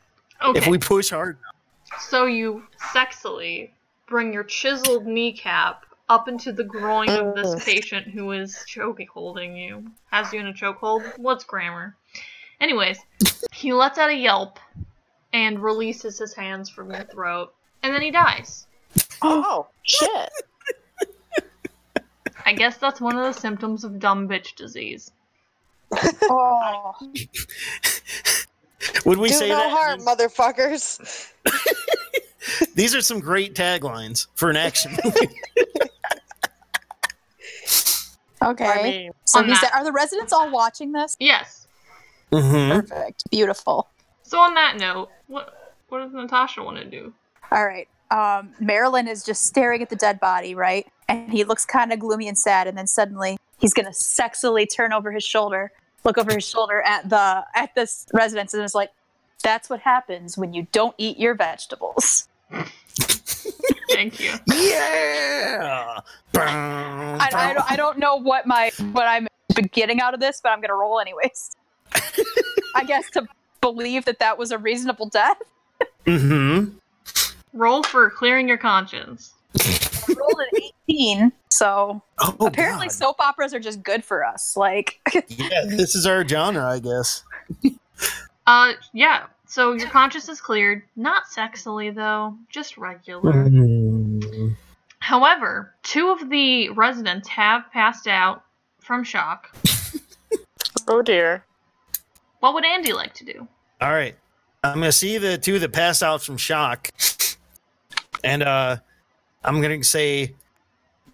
Okay. 0.43 0.59
If 0.59 0.67
we 0.67 0.77
push 0.77 1.09
hard. 1.09 1.37
So 1.99 2.25
you 2.27 2.63
sexily 2.93 3.71
bring 4.07 4.31
your 4.31 4.43
chiseled 4.43 5.07
kneecap 5.07 5.83
up 6.09 6.27
into 6.27 6.51
the 6.51 6.63
groin 6.63 7.09
of 7.09 7.35
this 7.35 7.63
patient 7.65 8.07
who 8.07 8.31
is 8.31 8.63
choking 8.67 9.07
holding 9.13 9.55
you. 9.57 9.83
Has 10.11 10.31
you 10.31 10.39
in 10.39 10.47
a 10.47 10.53
chokehold? 10.53 11.17
What's 11.17 11.43
grammar? 11.43 11.95
Anyways, 12.61 12.97
he 13.51 13.73
lets 13.73 13.97
out 13.97 14.09
a 14.09 14.15
yelp 14.15 14.59
and 15.33 15.61
releases 15.61 16.17
his 16.17 16.33
hands 16.33 16.69
from 16.69 16.91
your 16.91 17.03
throat, 17.03 17.53
and 17.83 17.93
then 17.93 18.01
he 18.01 18.11
dies. 18.11 18.67
Oh, 19.21 19.67
shit. 19.83 20.29
I 22.45 22.53
guess 22.53 22.77
that's 22.77 23.01
one 23.01 23.17
of 23.17 23.23
the 23.23 23.39
symptoms 23.39 23.83
of 23.83 23.99
dumb 23.99 24.27
bitch 24.29 24.55
disease. 24.55 25.11
Oh, 26.23 26.93
Would 29.05 29.17
we 29.19 29.27
Do 29.29 29.35
say 29.35 29.49
no 29.49 29.57
that? 29.57 29.69
harm, 29.71 29.99
motherfuckers. 30.01 31.31
These 32.75 32.95
are 32.95 33.01
some 33.01 33.19
great 33.19 33.53
taglines 33.55 34.27
for 34.35 34.49
an 34.49 34.55
action 34.55 34.97
movie. 35.03 35.27
okay. 38.43 38.65
I 38.65 38.83
mean, 38.83 39.11
so 39.25 39.39
on 39.39 39.47
he's 39.47 39.59
that- 39.61 39.73
are 39.73 39.83
the 39.83 39.91
residents 39.91 40.33
all 40.33 40.49
watching 40.51 40.91
this? 40.91 41.15
Yes. 41.19 41.67
Mhm. 42.31 42.87
Perfect. 42.87 43.23
Beautiful. 43.31 43.87
So 44.23 44.39
on 44.39 44.53
that 44.55 44.77
note, 44.77 45.09
what 45.27 45.75
what 45.89 45.99
does 45.99 46.11
Natasha 46.13 46.61
want 46.63 46.77
to 46.77 46.85
do? 46.85 47.13
All 47.51 47.65
right. 47.65 47.87
Um, 48.11 48.53
Marilyn 48.59 49.07
is 49.07 49.23
just 49.23 49.43
staring 49.43 49.81
at 49.81 49.89
the 49.89 49.95
dead 49.95 50.19
body, 50.19 50.53
right? 50.55 50.85
And 51.07 51.31
he 51.31 51.43
looks 51.45 51.65
kind 51.65 51.93
of 51.93 51.99
gloomy 51.99 52.27
and 52.27 52.37
sad. 52.37 52.67
And 52.67 52.77
then 52.77 52.87
suddenly 52.87 53.37
he's 53.57 53.73
gonna 53.73 53.89
sexily 53.91 54.67
turn 54.73 54.91
over 54.91 55.11
his 55.11 55.23
shoulder, 55.23 55.71
look 56.03 56.17
over 56.17 56.33
his 56.35 56.47
shoulder 56.47 56.81
at 56.81 57.09
the 57.09 57.45
at 57.55 57.73
this 57.75 58.05
residence, 58.13 58.53
and 58.53 58.63
is 58.63 58.75
like, 58.75 58.91
"That's 59.43 59.69
what 59.69 59.79
happens 59.81 60.37
when 60.37 60.53
you 60.53 60.67
don't 60.73 60.95
eat 60.97 61.17
your 61.17 61.33
vegetables." 61.35 62.27
Thank 63.89 64.19
you. 64.19 64.33
Yeah. 64.47 65.99
I, 66.35 67.29
I, 67.31 67.53
don't, 67.53 67.71
I 67.71 67.75
don't 67.75 67.97
know 67.97 68.15
what 68.17 68.45
my 68.45 68.71
what 68.91 69.07
I'm 69.07 69.27
getting 69.71 69.99
out 70.01 70.13
of 70.13 70.19
this, 70.19 70.39
but 70.41 70.49
I'm 70.51 70.61
gonna 70.61 70.75
roll 70.75 70.99
anyways. 70.99 71.51
I 72.75 72.83
guess 72.85 73.09
to 73.11 73.27
believe 73.61 74.05
that 74.05 74.19
that 74.19 74.37
was 74.37 74.51
a 74.51 74.57
reasonable 74.57 75.07
death. 75.09 75.37
Mm-hmm. 76.05 76.77
Roll 77.53 77.83
for 77.83 78.09
clearing 78.11 78.47
your 78.47 78.57
conscience. 78.57 79.33
I 79.59 80.13
rolled 80.15 80.39
an 80.53 80.61
18, 80.89 81.31
so 81.49 82.01
Oh, 82.19 82.35
apparently 82.41 82.87
God. 82.87 82.93
soap 82.93 83.15
operas 83.19 83.53
are 83.53 83.59
just 83.59 83.81
good 83.81 84.03
for 84.03 84.23
us. 84.23 84.55
Like, 84.55 84.99
Yeah, 85.27 85.65
this 85.65 85.95
is 85.95 86.05
our 86.05 86.27
genre, 86.27 86.65
I 86.65 86.79
guess. 86.79 87.23
Uh, 88.45 88.73
yeah. 88.93 89.23
So 89.47 89.73
your 89.73 89.89
conscience 89.89 90.29
is 90.29 90.41
cleared. 90.41 90.83
Not 90.95 91.23
sexily 91.25 91.93
though, 91.93 92.37
just 92.49 92.77
regular. 92.77 93.33
Mm-hmm. 93.33 94.49
However, 94.99 95.73
two 95.83 96.09
of 96.09 96.29
the 96.29 96.69
residents 96.69 97.29
have 97.29 97.71
passed 97.71 98.07
out 98.07 98.43
from 98.79 99.03
shock. 99.03 99.55
oh 100.87 101.01
dear. 101.01 101.45
What 102.39 102.53
would 102.53 102.65
Andy 102.65 102.93
like 102.93 103.13
to 103.15 103.25
do? 103.25 103.47
All 103.81 103.91
right. 103.91 104.15
I'm 104.63 104.79
gonna 104.79 104.91
see 104.91 105.17
the 105.17 105.37
two 105.37 105.59
that 105.59 105.71
passed 105.71 106.03
out 106.03 106.21
from 106.21 106.35
shock, 106.35 106.89
and 108.23 108.43
uh, 108.43 108.77
I'm 109.43 109.61
gonna 109.61 109.83
say, 109.83 110.33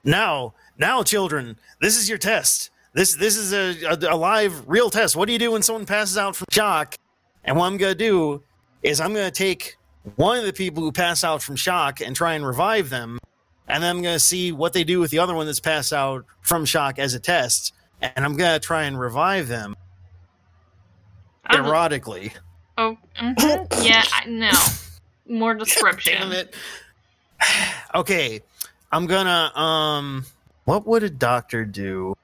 now, 0.03 0.53
now, 0.77 1.03
children, 1.03 1.57
this 1.81 1.97
is 1.97 2.09
your 2.09 2.17
test. 2.17 2.71
This 2.93 3.15
this 3.15 3.37
is 3.37 3.53
a, 3.53 3.91
a, 3.91 4.15
a 4.15 4.17
live, 4.17 4.67
real 4.67 4.89
test. 4.89 5.15
What 5.15 5.27
do 5.27 5.33
you 5.33 5.39
do 5.39 5.51
when 5.51 5.61
someone 5.61 5.85
passes 5.85 6.17
out 6.17 6.35
from 6.35 6.47
shock? 6.51 6.95
And 7.45 7.57
what 7.57 7.65
I'm 7.67 7.77
gonna 7.77 7.95
do 7.95 8.41
is 8.81 8.99
I'm 9.01 9.13
gonna 9.13 9.31
take 9.31 9.77
one 10.15 10.37
of 10.37 10.45
the 10.45 10.53
people 10.53 10.83
who 10.83 10.91
pass 10.91 11.23
out 11.23 11.41
from 11.41 11.55
shock 11.55 12.01
and 12.01 12.15
try 12.15 12.33
and 12.33 12.45
revive 12.45 12.89
them, 12.89 13.19
and 13.67 13.81
then 13.83 13.95
I'm 13.95 14.01
gonna 14.01 14.19
see 14.19 14.51
what 14.51 14.73
they 14.73 14.83
do 14.83 14.99
with 14.99 15.11
the 15.11 15.19
other 15.19 15.33
one 15.33 15.45
that's 15.45 15.59
passed 15.59 15.93
out 15.93 16.25
from 16.41 16.65
shock 16.65 16.99
as 16.99 17.13
a 17.13 17.19
test, 17.19 17.73
and 18.01 18.25
I'm 18.25 18.35
gonna 18.35 18.59
try 18.59 18.83
and 18.83 18.99
revive 18.99 19.47
them 19.47 19.75
don't- 21.49 21.65
erotically. 21.65 22.33
Oh, 22.77 22.97
mhm. 23.19 23.85
yeah. 23.87 24.03
I, 24.11 24.25
no. 24.25 24.51
More 25.27 25.53
description. 25.53 26.19
Damn 26.19 26.31
it. 26.31 26.55
Okay, 27.93 28.41
I'm 28.91 29.05
gonna 29.05 29.51
um 29.55 30.25
what 30.65 30.87
would 30.87 31.03
a 31.03 31.09
doctor 31.09 31.65
do? 31.65 32.15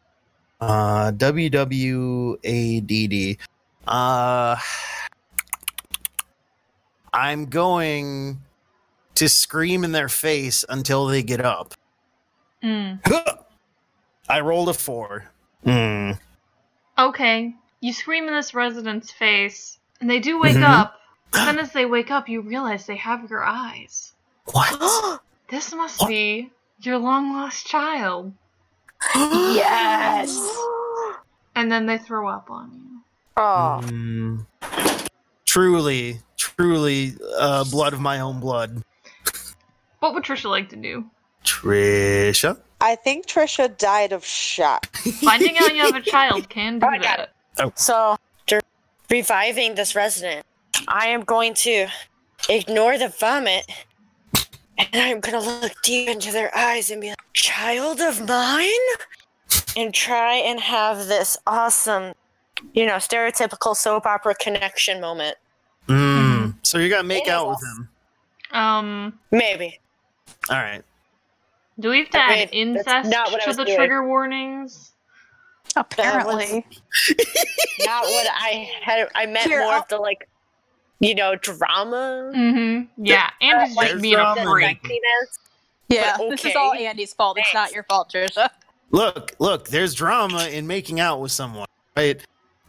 Uh 0.59 1.11
W 1.11 1.49
W 1.49 2.38
A 2.43 2.79
D 2.81 3.07
D. 3.07 3.38
Uh 3.88 4.55
I'm 7.13 7.45
going 7.47 8.39
to 9.15 9.29
scream 9.29 9.83
in 9.83 9.91
their 9.91 10.09
face 10.09 10.63
until 10.69 11.07
they 11.07 11.23
get 11.23 11.41
up. 11.41 11.73
Mm. 12.63 12.99
I 14.29 14.39
rolled 14.41 14.69
a 14.69 14.73
4. 14.73 15.25
Hmm. 15.63 16.11
Okay. 16.97 17.55
You 17.81 17.93
scream 17.93 18.27
in 18.27 18.33
this 18.33 18.53
resident's 18.53 19.11
face, 19.11 19.77
and 20.01 20.09
they 20.09 20.19
do 20.19 20.39
wake 20.39 20.55
Mhm. 20.57 20.63
up. 20.63 20.95
But 21.31 21.45
then, 21.45 21.59
as 21.59 21.71
they 21.73 21.85
wake 21.85 22.11
up, 22.11 22.27
you 22.27 22.41
realize 22.41 22.85
they 22.85 22.97
have 22.97 23.29
your 23.29 23.43
eyes. 23.43 24.13
What? 24.45 25.21
This 25.49 25.73
must 25.73 25.99
What? 26.01 26.09
be 26.09 26.51
your 26.81 26.99
long 26.99 27.33
lost 27.33 27.65
child. 27.65 28.33
yes. 29.15 30.37
And 31.55 31.71
then 31.71 31.87
they 31.87 31.97
throw 31.97 32.27
up 32.29 32.51
on 32.51 32.71
you. 32.73 32.99
Oh, 33.35 33.79
Mm. 33.83 34.45
Truly, 35.50 36.20
truly 36.38 37.15
uh 37.39 37.63
blood 37.63 37.94
of 37.94 38.00
my 38.00 38.20
own 38.20 38.39
blood. 38.39 38.84
What 39.98 40.13
would 40.13 40.24
Trisha 40.24 40.48
like 40.48 40.70
to 40.70 40.75
do? 40.75 41.10
Trisha? 41.44 42.60
I 42.79 42.94
think 42.94 43.25
Trisha 43.25 43.75
died 43.75 44.12
of 44.13 44.24
shock. 44.24 44.86
Finding 44.96 45.58
out 45.58 45.75
you 45.75 45.82
have 45.82 45.96
a 45.96 46.01
child 46.01 46.50
can 46.50 46.77
do 46.77 46.86
I 46.86 47.00
got 47.00 47.29
that. 47.56 47.79
so 47.79 48.15
after 48.41 48.62
reviving 49.10 49.74
this 49.74 49.96
resident, 49.96 50.46
I 50.88 51.08
am 51.08 51.22
going 51.22 51.56
to 51.65 51.88
ignore 52.48 53.00
the 53.00 53.10
vomit, 53.10 53.65
and 54.77 54.89
I'm 54.94 55.20
gonna 55.20 55.39
look 55.41 55.74
deep 55.82 56.10
into 56.10 56.32
their 56.32 56.56
eyes 56.56 56.91
and 56.91 57.01
be 57.01 57.10
like, 57.10 57.18
"Child 57.34 58.01
of 58.01 58.27
mine," 58.27 58.88
and 59.75 59.96
try 59.96 60.36
and 60.36 60.60
have 60.60 61.08
this 61.08 61.39
awesome, 61.48 62.13
you 62.73 62.85
know, 62.85 62.95
stereotypical 62.95 63.75
soap 63.75 64.05
opera 64.05 64.35
connection 64.35 64.99
moment. 65.01 65.37
Mm. 65.87 66.55
So 66.63 66.77
you're 66.77 66.89
gonna 66.89 67.03
make 67.03 67.27
It 67.27 67.29
out 67.31 67.49
with 67.49 67.59
him. 67.63 67.89
Um, 68.51 69.19
Maybe. 69.31 69.79
All 70.49 70.57
right. 70.57 70.83
do 71.79 71.89
we 71.89 71.99
have 71.99 72.09
to 72.11 72.17
add 72.19 72.51
mean, 72.51 72.73
that's 72.73 72.87
incest 72.87 73.09
not 73.09 73.31
what 73.31 73.41
I 73.41 73.45
to 73.45 73.49
was 73.49 73.57
the 73.57 73.65
doing. 73.65 73.77
trigger 73.77 74.07
warnings? 74.07 74.91
Apparently. 75.75 76.65
Not 77.85 78.03
what 78.03 78.27
I 78.31 78.69
had. 78.81 79.07
I 79.15 79.25
meant 79.25 79.47
Here, 79.47 79.61
more 79.61 79.71
I'll- 79.73 79.81
of 79.81 79.87
the 79.87 79.97
like, 79.97 80.27
you 80.99 81.15
know, 81.15 81.35
drama. 81.35 82.31
Mm-hmm. 82.35 83.05
Yeah, 83.05 83.29
and 83.41 83.61
he's 83.67 83.75
just 83.75 83.89
There's 83.89 84.01
being 84.01 84.15
a 84.15 84.17
drama. 84.17 84.43
freak. 84.43 84.83
Sexiness. 84.83 85.39
Yeah, 85.87 86.15
But 86.17 86.29
this 86.29 86.39
is 86.41 86.45
okay. 86.47 86.55
all 86.55 86.73
Andy's 86.73 87.13
fault. 87.13 87.37
It's 87.39 87.53
not 87.53 87.71
your 87.71 87.83
fault, 87.83 88.11
Trisha. 88.13 88.49
Look, 88.91 89.33
look. 89.39 89.67
There's 89.69 89.93
drama 89.95 90.47
in 90.47 90.67
making 90.67 90.99
out 90.99 91.19
with 91.21 91.31
someone, 91.31 91.67
right? 91.95 92.19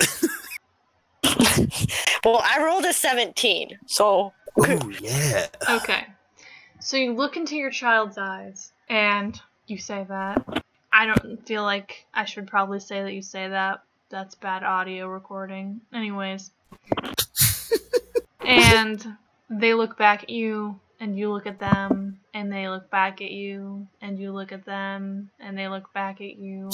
Well, 2.25 2.43
I 2.45 2.63
rolled 2.63 2.85
a 2.85 2.93
17, 2.93 3.79
so 3.87 4.33
Ooh, 4.59 4.93
yeah. 5.01 5.47
Okay. 5.69 6.05
So 6.81 6.97
you 6.97 7.15
look 7.15 7.37
into 7.37 7.57
your 7.57 7.71
child's 7.71 8.19
eyes 8.19 8.73
and 8.89 9.41
you 9.67 9.79
say 9.79 10.05
that. 10.09 10.65
I 10.93 11.07
don't 11.07 11.47
feel 11.47 11.63
like 11.63 12.07
I 12.13 12.25
should 12.25 12.47
probably 12.47 12.81
say 12.81 13.03
that 13.03 13.13
you 13.13 13.23
say 13.23 13.49
that. 13.49 13.83
That's 14.11 14.35
bad 14.35 14.65
audio 14.65 15.07
recording. 15.07 15.81
Anyways. 15.95 16.51
and 18.41 19.17
they 19.49 19.75
look 19.75 19.97
back 19.97 20.25
at 20.25 20.31
you 20.31 20.81
and 21.01 21.19
you 21.19 21.33
look 21.33 21.47
at 21.47 21.59
them 21.59 22.21
and 22.35 22.53
they 22.53 22.69
look 22.69 22.91
back 22.91 23.23
at 23.23 23.31
you 23.31 23.89
and 24.03 24.19
you 24.19 24.33
look 24.33 24.53
at 24.53 24.65
them 24.67 25.31
and 25.41 25.59
they 25.59 25.67
look 25.69 25.93
back 25.95 26.21
at 26.21 26.37
you 26.37 26.69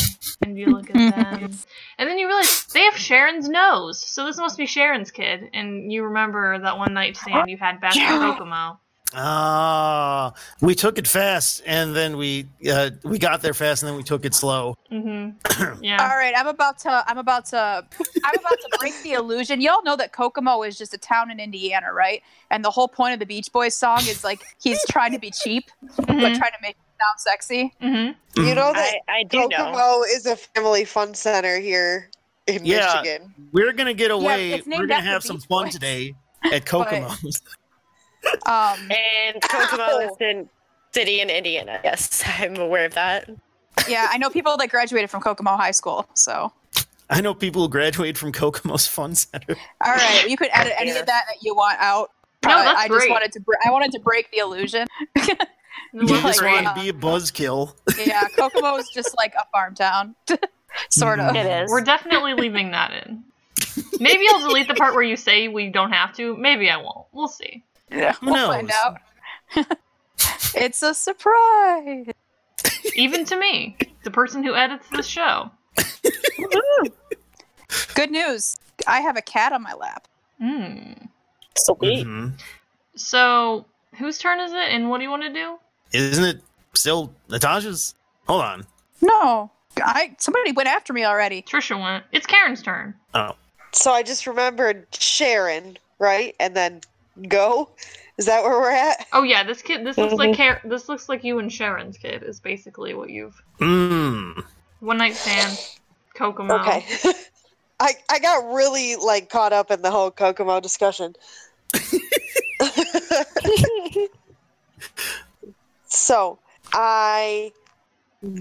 and 0.44 0.58
you 0.58 0.66
look 0.66 0.90
at 0.90 0.94
them. 1.14 1.50
And 1.96 2.10
then 2.10 2.18
you 2.18 2.26
realize 2.26 2.66
they 2.66 2.82
have 2.82 2.96
Sharon's 2.96 3.48
nose. 3.48 4.04
So 4.04 4.26
this 4.26 4.36
must 4.36 4.58
be 4.58 4.66
Sharon's 4.66 5.12
kid. 5.12 5.48
And 5.54 5.92
you 5.92 6.04
remember 6.04 6.58
that 6.58 6.76
one 6.76 6.92
night 6.92 7.16
stand 7.16 7.48
you 7.48 7.56
had 7.56 7.80
back 7.80 7.96
in 7.96 8.02
Kokomo. 8.02 8.80
Ah, 9.14 10.32
we 10.60 10.74
took 10.74 10.98
it 10.98 11.06
fast, 11.06 11.62
and 11.64 11.94
then 11.94 12.16
we 12.16 12.46
uh, 12.70 12.90
we 13.04 13.18
got 13.18 13.40
there 13.42 13.54
fast, 13.54 13.82
and 13.82 13.88
then 13.88 13.96
we 13.96 14.02
took 14.02 14.24
it 14.24 14.34
slow. 14.34 14.76
Mm-hmm. 14.92 15.74
Yeah. 15.82 16.02
All 16.02 16.16
right, 16.16 16.34
I'm 16.36 16.48
about 16.48 16.78
to. 16.80 17.04
I'm 17.06 17.18
about 17.18 17.46
to. 17.46 17.56
I'm 18.24 18.34
about 18.38 18.58
to 18.60 18.68
break 18.80 18.94
the 19.02 19.12
illusion. 19.12 19.60
Y'all 19.60 19.82
know 19.84 19.96
that 19.96 20.12
Kokomo 20.12 20.62
is 20.62 20.76
just 20.76 20.92
a 20.94 20.98
town 20.98 21.30
in 21.30 21.38
Indiana, 21.40 21.92
right? 21.92 22.22
And 22.50 22.64
the 22.64 22.70
whole 22.70 22.88
point 22.88 23.14
of 23.14 23.20
the 23.20 23.26
Beach 23.26 23.52
Boys 23.52 23.74
song 23.74 23.98
is 24.00 24.24
like 24.24 24.42
he's 24.60 24.84
trying 24.90 25.12
to 25.12 25.18
be 25.18 25.30
cheap, 25.30 25.70
but 25.96 26.06
Mhm. 26.06 26.36
trying 26.36 26.52
to 26.52 26.58
make 26.62 26.76
it 26.76 27.00
sound 27.00 27.18
sexy. 27.18 27.74
Mm-hmm. 27.82 28.40
You 28.46 28.54
know 28.54 28.72
that 28.72 28.94
I, 29.08 29.18
I 29.18 29.22
do 29.24 29.48
know. 29.48 29.56
Kokomo 29.56 30.02
is 30.02 30.26
a 30.26 30.36
family 30.36 30.84
fun 30.84 31.14
center 31.14 31.58
here 31.58 32.10
in 32.46 32.64
Yeah. 32.66 33.00
Michigan. 33.02 33.34
We're 33.52 33.72
gonna 33.72 33.94
get 33.94 34.10
away. 34.10 34.52
it's 34.52 34.66
named 34.66 34.80
We're 34.82 34.86
gonna 34.88 35.02
have 35.02 35.22
some 35.22 35.36
Beach 35.36 35.46
fun 35.46 35.64
Boys. 35.66 35.72
today 35.74 36.14
at 36.52 36.66
Kokomo. 36.66 37.10
Um, 38.46 38.90
And 38.90 39.40
Kokomo 39.42 39.98
is 39.98 40.16
in 40.20 40.48
city 40.92 41.20
in 41.20 41.30
Indiana. 41.30 41.80
Yes, 41.84 42.22
I'm 42.38 42.56
aware 42.56 42.84
of 42.86 42.94
that. 42.94 43.28
yeah, 43.88 44.08
I 44.10 44.18
know 44.18 44.30
people 44.30 44.56
that 44.56 44.70
graduated 44.70 45.10
from 45.10 45.20
Kokomo 45.20 45.56
High 45.56 45.70
School. 45.72 46.06
So, 46.14 46.52
I 47.10 47.20
know 47.20 47.34
people 47.34 47.62
who 47.62 47.68
graduate 47.68 48.16
from 48.18 48.32
Kokomo's 48.32 48.86
Fun 48.86 49.14
Center. 49.14 49.54
all 49.84 49.92
right, 49.92 50.26
you 50.28 50.36
could 50.36 50.48
edit 50.52 50.72
any 50.78 50.90
of 50.90 51.06
that 51.06 51.24
that 51.28 51.36
you 51.42 51.54
want 51.54 51.78
out. 51.80 52.10
No, 52.44 52.52
Uh, 52.58 52.62
that's 52.64 52.80
I 52.84 52.88
just 52.88 53.10
wanted 53.10 53.32
to. 53.32 53.40
Br- 53.40 53.54
I 53.64 53.70
wanted 53.70 53.92
to 53.92 54.00
break 54.00 54.30
the 54.30 54.38
illusion. 54.38 54.86
You 55.92 56.06
just 56.22 56.42
like, 56.42 56.52
want 56.54 56.66
uh, 56.66 56.74
to 56.74 56.80
be 56.80 56.88
a 56.88 56.92
buzzkill. 56.92 57.74
yeah, 58.06 58.26
Kokomo 58.36 58.76
is 58.76 58.88
just 58.88 59.14
like 59.18 59.34
a 59.34 59.44
farm 59.52 59.74
town, 59.74 60.14
sort 60.90 61.20
of. 61.20 61.34
It 61.36 61.46
is. 61.46 61.70
We're 61.70 61.82
definitely 61.82 62.34
leaving 62.34 62.70
that 62.72 62.92
in. 62.92 63.22
Maybe 64.00 64.24
I'll 64.32 64.40
delete 64.40 64.68
the 64.68 64.74
part 64.74 64.94
where 64.94 65.02
you 65.02 65.16
say 65.16 65.48
we 65.48 65.68
don't 65.68 65.92
have 65.92 66.14
to. 66.16 66.36
Maybe 66.36 66.70
I 66.70 66.76
won't. 66.78 67.06
We'll 67.12 67.28
see. 67.28 67.62
Yeah, 67.90 68.12
Who 68.14 68.32
we'll 68.32 68.48
find 68.48 68.70
out. 68.84 68.98
it's 70.54 70.82
a 70.82 70.92
surprise. 70.94 72.06
Even 72.94 73.24
to 73.26 73.36
me, 73.38 73.76
the 74.04 74.10
person 74.10 74.42
who 74.42 74.54
edits 74.54 74.86
the 74.90 75.02
show. 75.02 75.50
Good 77.94 78.10
news. 78.10 78.56
I 78.86 79.00
have 79.00 79.16
a 79.16 79.22
cat 79.22 79.52
on 79.52 79.62
my 79.62 79.72
lap. 79.74 80.06
Mm. 80.42 81.08
Sweet. 81.56 82.06
Mhm. 82.06 82.32
So, 82.94 83.66
whose 83.96 84.18
turn 84.18 84.40
is 84.40 84.52
it, 84.52 84.68
and 84.70 84.88
what 84.90 84.98
do 84.98 85.04
you 85.04 85.10
want 85.10 85.22
to 85.22 85.32
do? 85.32 85.58
Isn't 85.92 86.24
it 86.24 86.40
still 86.74 87.12
Natasha's? 87.28 87.94
Hold 88.28 88.42
on. 88.42 88.66
No, 89.00 89.50
I 89.78 90.14
somebody 90.18 90.52
went 90.52 90.68
after 90.68 90.92
me 90.92 91.04
already. 91.04 91.42
Trisha 91.42 91.80
went. 91.80 92.04
It's 92.12 92.26
Karen's 92.26 92.62
turn. 92.62 92.94
Oh, 93.14 93.32
So 93.72 93.92
I 93.92 94.02
just 94.02 94.26
remembered 94.26 94.86
Sharon, 94.92 95.78
right? 95.98 96.34
And 96.40 96.54
then 96.56 96.80
go. 97.28 97.70
Is 98.18 98.26
that 98.26 98.42
where 98.42 98.58
we're 98.60 98.70
at? 98.70 99.06
Oh 99.12 99.22
yeah, 99.22 99.44
this 99.44 99.62
kid. 99.62 99.84
This 99.84 99.98
looks 99.98 100.14
like 100.14 100.36
Kar- 100.36 100.62
This 100.64 100.88
looks 100.88 101.08
like 101.08 101.22
you 101.24 101.38
and 101.38 101.52
Sharon's 101.52 101.98
kid. 101.98 102.22
Is 102.22 102.40
basically 102.40 102.94
what 102.94 103.10
you've 103.10 103.40
mm. 103.60 104.42
one 104.80 104.98
night 104.98 105.14
stand, 105.14 105.58
Kokomo. 106.14 106.60
Okay. 106.60 106.86
I 107.80 107.92
I 108.10 108.18
got 108.18 108.52
really 108.54 108.96
like 108.96 109.28
caught 109.28 109.52
up 109.52 109.70
in 109.70 109.82
the 109.82 109.90
whole 109.90 110.10
Kokomo 110.10 110.60
discussion. 110.60 111.14
so 115.86 116.38
I 116.72 117.52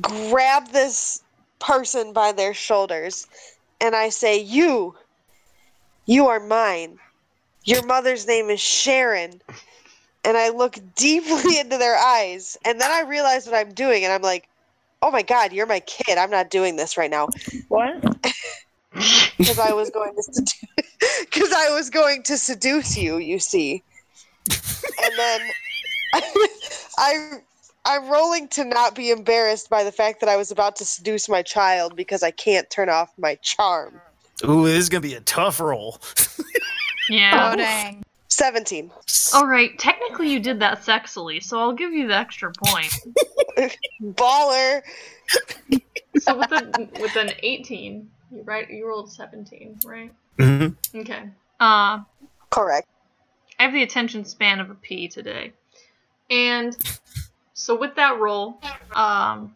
grab 0.01 0.69
this 0.69 1.21
person 1.59 2.13
by 2.13 2.31
their 2.31 2.53
shoulders 2.53 3.27
and 3.81 3.95
I 3.95 4.09
say, 4.09 4.39
You, 4.39 4.95
you 6.05 6.27
are 6.27 6.39
mine. 6.39 6.99
Your 7.65 7.85
mother's 7.85 8.25
name 8.27 8.49
is 8.49 8.61
Sharon. 8.61 9.41
And 10.23 10.37
I 10.37 10.49
look 10.49 10.77
deeply 10.95 11.59
into 11.59 11.77
their 11.77 11.97
eyes. 11.97 12.57
And 12.65 12.79
then 12.79 12.91
I 12.91 13.01
realize 13.01 13.45
what 13.45 13.55
I'm 13.55 13.73
doing. 13.73 14.03
And 14.03 14.13
I'm 14.13 14.21
like, 14.21 14.47
Oh 15.01 15.11
my 15.11 15.21
God, 15.21 15.53
you're 15.53 15.67
my 15.67 15.81
kid. 15.81 16.17
I'm 16.17 16.31
not 16.31 16.49
doing 16.49 16.77
this 16.77 16.97
right 16.97 17.11
now 17.11 17.27
What? 17.67 17.93
because 19.37 19.59
I 19.59 19.71
was 19.73 19.91
going 19.91 20.13
to 20.15 20.55
because 21.19 21.51
I 21.51 21.69
was 21.71 21.89
going 21.89 22.23
to 22.23 22.37
seduce 22.37 22.97
you. 22.97 23.17
You 23.17 23.37
see, 23.37 23.83
and 25.03 25.13
then 25.17 25.41
I 26.97 27.37
I'm 27.85 28.09
rolling 28.09 28.47
to 28.49 28.65
not 28.65 28.95
be 28.95 29.11
embarrassed 29.11 29.69
by 29.69 29.83
the 29.83 29.91
fact 29.91 30.21
that 30.21 30.29
I 30.29 30.37
was 30.37 30.49
about 30.49 30.75
to 30.77 30.85
seduce 30.85 31.29
my 31.29 31.43
child 31.43 31.95
because 31.95 32.23
I 32.23 32.31
can't 32.31 32.69
turn 32.69 32.89
off 32.89 33.11
my 33.17 33.35
charm. 33.43 34.01
Ooh, 34.43 34.65
this 34.65 34.79
is 34.79 34.89
gonna 34.89 35.01
be 35.01 35.13
a 35.13 35.21
tough 35.21 35.59
roll. 35.59 35.99
Yeah. 37.09 37.51
Oh 37.51 37.55
dang! 37.55 38.03
Seventeen. 38.27 38.91
All 39.33 39.47
right. 39.47 39.77
Technically, 39.77 40.29
you 40.29 40.39
did 40.39 40.59
that 40.59 40.81
sexily, 40.81 41.41
so 41.41 41.59
I'll 41.59 41.73
give 41.73 41.93
you 41.93 42.07
the 42.07 42.15
extra 42.15 42.51
point. 42.51 42.93
Baller. 44.01 44.81
So 46.19 46.37
with 46.37 46.51
a, 46.51 46.89
with 46.99 47.15
an 47.15 47.31
18, 47.43 48.09
you 48.31 48.41
right? 48.43 48.69
You 48.69 48.87
rolled 48.87 49.11
17, 49.11 49.79
right? 49.85 50.11
Mm-hmm. 50.37 50.99
Okay. 50.99 51.29
Uh, 51.59 51.99
Correct. 52.49 52.87
I 53.59 53.63
have 53.63 53.73
the 53.73 53.83
attention 53.83 54.25
span 54.25 54.59
of 54.59 54.69
a 54.69 54.75
pea 54.75 55.07
today. 55.07 55.53
And 56.29 56.75
so 57.53 57.75
with 57.75 57.95
that 57.95 58.19
roll, 58.19 58.59
um, 58.93 59.55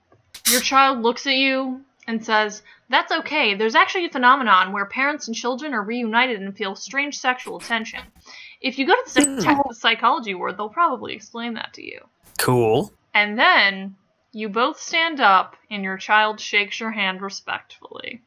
your 0.50 0.62
child 0.62 1.02
looks 1.02 1.28
at 1.28 1.36
you 1.36 1.82
and 2.10 2.26
says, 2.26 2.64
That's 2.90 3.12
okay. 3.12 3.54
There's 3.54 3.76
actually 3.76 4.06
a 4.06 4.10
phenomenon 4.10 4.74
where 4.74 4.86
parents 4.86 5.28
and 5.28 5.36
children 5.36 5.74
are 5.76 5.84
reunited 5.84 6.42
and 6.42 6.58
feel 6.58 6.76
strange 6.76 7.18
sexual 7.20 7.60
tension. 7.60 8.02
If 8.62 8.80
you 8.80 8.88
go 8.88 8.94
to 8.96 9.02
the 9.06 9.12
psych- 9.12 9.40
tech- 9.46 9.68
the 9.70 9.76
psychology 9.76 10.34
ward, 10.34 10.58
they'll 10.58 10.70
probably 10.70 11.14
explain 11.14 11.54
that 11.54 11.74
to 11.76 11.86
you. 11.86 12.02
Cool. 12.40 12.92
And 13.14 13.38
then 13.38 13.96
you 14.32 14.50
both 14.50 14.80
stand 14.80 15.22
up 15.22 15.56
and 15.70 15.84
your 15.84 15.98
child 15.98 16.40
shakes 16.40 16.80
your 16.80 16.92
hand 16.92 17.22
respectfully. 17.22 18.22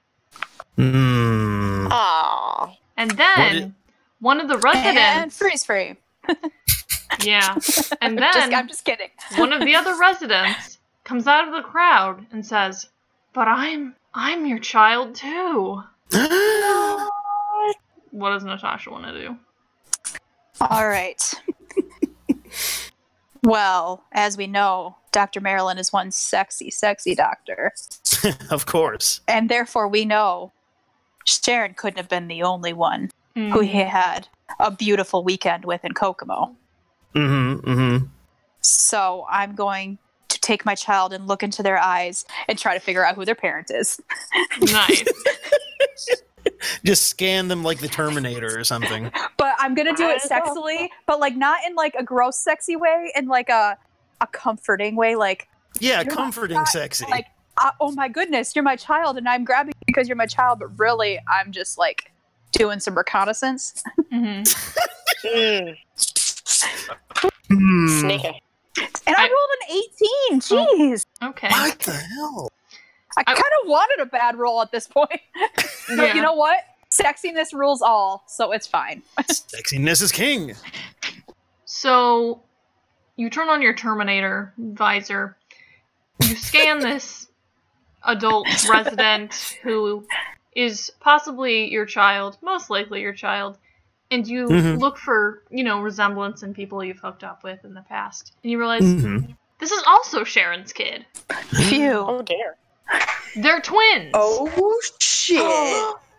Mm. 0.78 1.88
Aww. 1.88 2.76
And 2.96 3.10
then 3.10 3.52
did- 3.52 3.74
one 4.20 4.40
of 4.40 4.46
the 4.48 4.54
And 4.64 4.64
residents, 4.64 5.36
freeze 5.38 5.64
frame. 5.64 5.96
yeah, 7.24 7.54
and 8.00 8.16
then 8.16 8.32
Just, 8.32 8.52
I'm 8.52 8.68
just 8.68 8.84
kidding. 8.84 9.08
one 9.36 9.52
of 9.52 9.60
the 9.60 9.74
other 9.74 9.98
residents 9.98 10.78
comes 11.02 11.26
out 11.26 11.48
of 11.48 11.54
the 11.54 11.62
crowd 11.68 12.24
and 12.30 12.46
says, 12.46 12.86
"But 13.32 13.48
I'm 13.48 13.94
I'm 14.14 14.46
your 14.46 14.58
child 14.58 15.14
too." 15.14 15.82
What 18.10 18.32
does 18.32 18.44
Natasha 18.44 18.90
want 18.90 19.06
to 19.06 19.18
do? 19.18 19.36
All 20.60 20.86
right. 20.86 21.18
well, 23.42 24.04
as 24.12 24.36
we 24.36 24.46
know, 24.46 24.96
Dr. 25.12 25.40
Marilyn 25.40 25.78
is 25.78 25.92
one 25.92 26.10
sexy, 26.10 26.70
sexy 26.70 27.14
doctor. 27.14 27.72
of 28.50 28.66
course. 28.66 29.22
And 29.26 29.48
therefore, 29.48 29.88
we 29.88 30.04
know 30.04 30.52
Sharon 31.24 31.72
couldn't 31.74 31.96
have 31.96 32.08
been 32.10 32.28
the 32.28 32.42
only 32.42 32.72
one 32.72 33.10
Hmm. 33.34 33.48
who 33.50 33.60
he 33.60 33.78
had 33.78 34.28
a 34.60 34.70
beautiful 34.70 35.24
weekend 35.24 35.64
with 35.64 35.82
in 35.86 35.92
Kokomo. 35.94 36.54
Mm-hmm. 37.14 37.66
Mm-hmm. 37.70 38.06
So 38.60 39.24
I'm 39.30 39.54
going 39.54 39.96
to 39.96 40.02
take 40.42 40.66
my 40.66 40.74
child 40.74 41.12
and 41.12 41.26
look 41.26 41.42
into 41.42 41.62
their 41.62 41.78
eyes 41.78 42.24
and 42.48 42.58
try 42.58 42.74
to 42.74 42.80
figure 42.80 43.04
out 43.06 43.14
who 43.14 43.24
their 43.24 43.34
parent 43.34 43.70
is. 43.70 43.98
Nice. 44.60 45.04
Just 46.84 47.06
scan 47.06 47.48
them 47.48 47.62
like 47.62 47.78
the 47.78 47.88
Terminator 47.88 48.58
or 48.58 48.64
something. 48.64 49.10
But 49.38 49.54
I'm 49.58 49.74
gonna 49.74 49.94
do 49.94 50.08
it 50.08 50.20
as 50.24 50.30
sexily, 50.30 50.88
but 51.06 51.20
like 51.20 51.36
not 51.36 51.60
in 51.66 51.74
like 51.74 51.94
a 51.98 52.02
gross, 52.02 52.36
sexy 52.38 52.76
way, 52.76 53.12
in 53.16 53.26
like 53.28 53.48
a 53.48 53.78
a 54.20 54.26
comforting 54.26 54.96
way. 54.96 55.14
Like, 55.16 55.48
Yeah, 55.80 56.02
You're 56.02 56.14
comforting, 56.14 56.56
not 56.56 56.68
sexy. 56.68 57.06
like, 57.10 57.26
uh, 57.62 57.70
oh 57.80 57.92
my 57.92 58.08
goodness, 58.08 58.54
you're 58.54 58.62
my 58.64 58.76
child, 58.76 59.16
and 59.18 59.28
I'm 59.28 59.44
grabbing 59.44 59.72
you 59.76 59.82
because 59.86 60.08
you're 60.08 60.16
my 60.16 60.26
child, 60.26 60.58
but 60.60 60.76
really, 60.78 61.18
I'm 61.28 61.52
just 61.52 61.78
like 61.78 62.10
doing 62.52 62.80
some 62.80 62.96
reconnaissance. 62.96 63.82
hmm 64.10 64.42
Mm, 67.50 68.00
sneaky. 68.00 68.42
And 68.78 69.16
I, 69.16 69.24
I- 69.24 69.28
rolled 69.28 69.50
an 69.60 69.82
18. 70.30 70.40
Jeez, 70.40 71.04
Okay. 71.22 71.48
What 71.48 71.78
the 71.80 71.92
hell? 71.92 72.48
I 73.16 73.20
I- 73.20 73.24
kind 73.24 73.38
of 73.62 73.68
wanted 73.68 74.02
a 74.02 74.06
bad 74.06 74.36
roll 74.36 74.62
at 74.62 74.72
this 74.72 74.86
point, 74.88 75.20
but 75.88 75.96
Yeah. 75.96 76.14
you 76.14 76.22
know 76.22 76.34
what? 76.34 76.58
Sexiness 76.90 77.52
rules 77.54 77.80
all, 77.82 78.24
so 78.28 78.52
it's 78.52 78.66
fine. 78.66 79.02
Sexiness 79.20 80.02
is 80.02 80.12
king. 80.12 80.54
So 81.64 82.42
you 83.16 83.30
turn 83.30 83.48
on 83.48 83.62
your 83.62 83.74
Terminator 83.74 84.52
visor. 84.58 85.36
You 86.22 86.36
scan 86.36 86.78
this 86.80 87.28
adult 88.04 88.46
resident 88.68 89.58
who 89.62 90.06
is 90.54 90.90
possibly 91.00 91.70
your 91.70 91.86
child, 91.86 92.36
most 92.42 92.68
likely 92.68 93.00
your 93.00 93.14
child, 93.14 93.56
and 94.12 94.26
you 94.28 94.46
Mhm. 94.46 94.78
look 94.78 94.98
for, 94.98 95.42
you 95.50 95.64
know, 95.64 95.80
resemblance 95.80 96.42
in 96.42 96.52
people 96.54 96.84
you've 96.84 96.98
hooked 97.00 97.24
up 97.24 97.42
with 97.42 97.64
in 97.64 97.72
the 97.74 97.82
past. 97.82 98.34
And 98.42 98.50
you 98.52 98.58
realize 98.58 98.82
Mhm. 98.82 99.34
this 99.58 99.72
is 99.72 99.82
also 99.86 100.22
Sharon's 100.22 100.72
kid. 100.72 101.06
Phew. 101.50 102.04
Oh 102.08 102.22
dear. 102.22 102.56
They're 103.36 103.60
twins. 103.60 104.10
Oh 104.14 104.78
shit! 105.00 105.40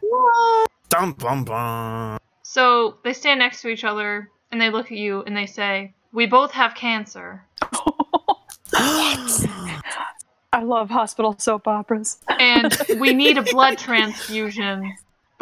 Dum 0.90 1.14
bum 1.14 1.44
bum. 1.46 2.18
So 2.42 2.98
they 3.04 3.14
stand 3.14 3.40
next 3.40 3.62
to 3.62 3.68
each 3.70 3.84
other 3.84 4.30
and 4.52 4.60
they 4.60 4.70
look 4.72 4.88
at 4.88 4.98
you 4.98 5.24
and 5.28 5.38
they 5.38 5.46
say, 5.46 5.94
"We 6.12 6.26
both 6.26 6.52
have 6.52 6.74
cancer." 6.76 7.46
I 10.56 10.62
love 10.62 10.90
hospital 10.90 11.36
soap 11.40 11.68
operas. 11.68 12.20
and 12.40 12.76
we 13.00 13.14
need 13.14 13.38
a 13.38 13.42
blood 13.42 13.78
transfusion, 13.78 14.94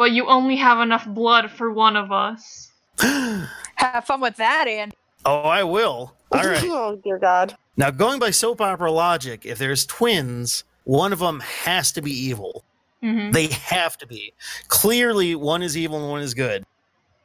but 0.02 0.10
you 0.10 0.26
only 0.26 0.56
have 0.56 0.80
enough 0.80 1.06
blood 1.06 1.48
for 1.48 1.70
one 1.70 1.94
of 1.96 2.10
us. 2.10 2.72
Have 2.98 4.04
fun 4.04 4.20
with 4.20 4.34
that, 4.34 4.66
Andy. 4.66 4.96
oh, 5.24 5.42
I 5.42 5.62
will. 5.62 6.16
All 6.32 6.40
right. 6.44 6.60
Oh 6.64 7.00
dear 7.04 7.20
God. 7.20 7.54
Now, 7.76 7.92
going 7.92 8.18
by 8.18 8.32
soap 8.32 8.60
opera 8.60 8.90
logic, 8.90 9.46
if 9.46 9.58
there's 9.58 9.86
twins, 9.86 10.64
one 10.82 11.12
of 11.12 11.20
them 11.20 11.38
has 11.38 11.92
to 11.92 12.02
be 12.02 12.10
evil. 12.10 12.64
hmm 13.00 13.30
They 13.30 13.46
have 13.46 13.96
to 13.98 14.06
be. 14.08 14.32
Clearly, 14.66 15.36
one 15.36 15.62
is 15.62 15.76
evil 15.76 16.00
and 16.00 16.10
one 16.10 16.20
is 16.20 16.34
good. 16.34 16.64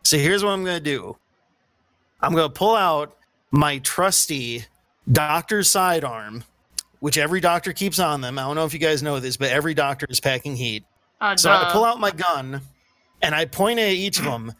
So 0.03 0.19
here's 0.19 0.43
what 0.43 0.51
I'm 0.51 0.63
going 0.63 0.77
to 0.77 0.83
do 0.83 1.17
I'm 2.21 2.33
going 2.35 2.47
to 2.47 2.53
pull 2.53 2.75
out 2.75 3.17
my 3.49 3.79
trusty 3.79 4.65
doctor's 5.11 5.67
sidearm, 5.67 6.43
which 6.99 7.17
every 7.17 7.41
doctor 7.41 7.73
keeps 7.73 7.97
on 7.97 8.21
them. 8.21 8.37
I 8.37 8.43
don't 8.43 8.55
know 8.55 8.65
if 8.65 8.73
you 8.73 8.79
guys 8.79 9.01
know 9.01 9.19
this, 9.19 9.35
but 9.35 9.49
every 9.49 9.73
doctor 9.73 10.05
is 10.11 10.19
packing 10.19 10.55
heat. 10.55 10.83
Uh, 11.19 11.35
So 11.37 11.51
I 11.51 11.69
pull 11.71 11.85
out 11.85 11.99
my 11.99 12.11
gun 12.11 12.61
and 13.21 13.33
I 13.35 13.45
point 13.45 13.79
at 13.79 13.89
each 13.89 14.19
of 14.19 14.25
them 14.25 14.53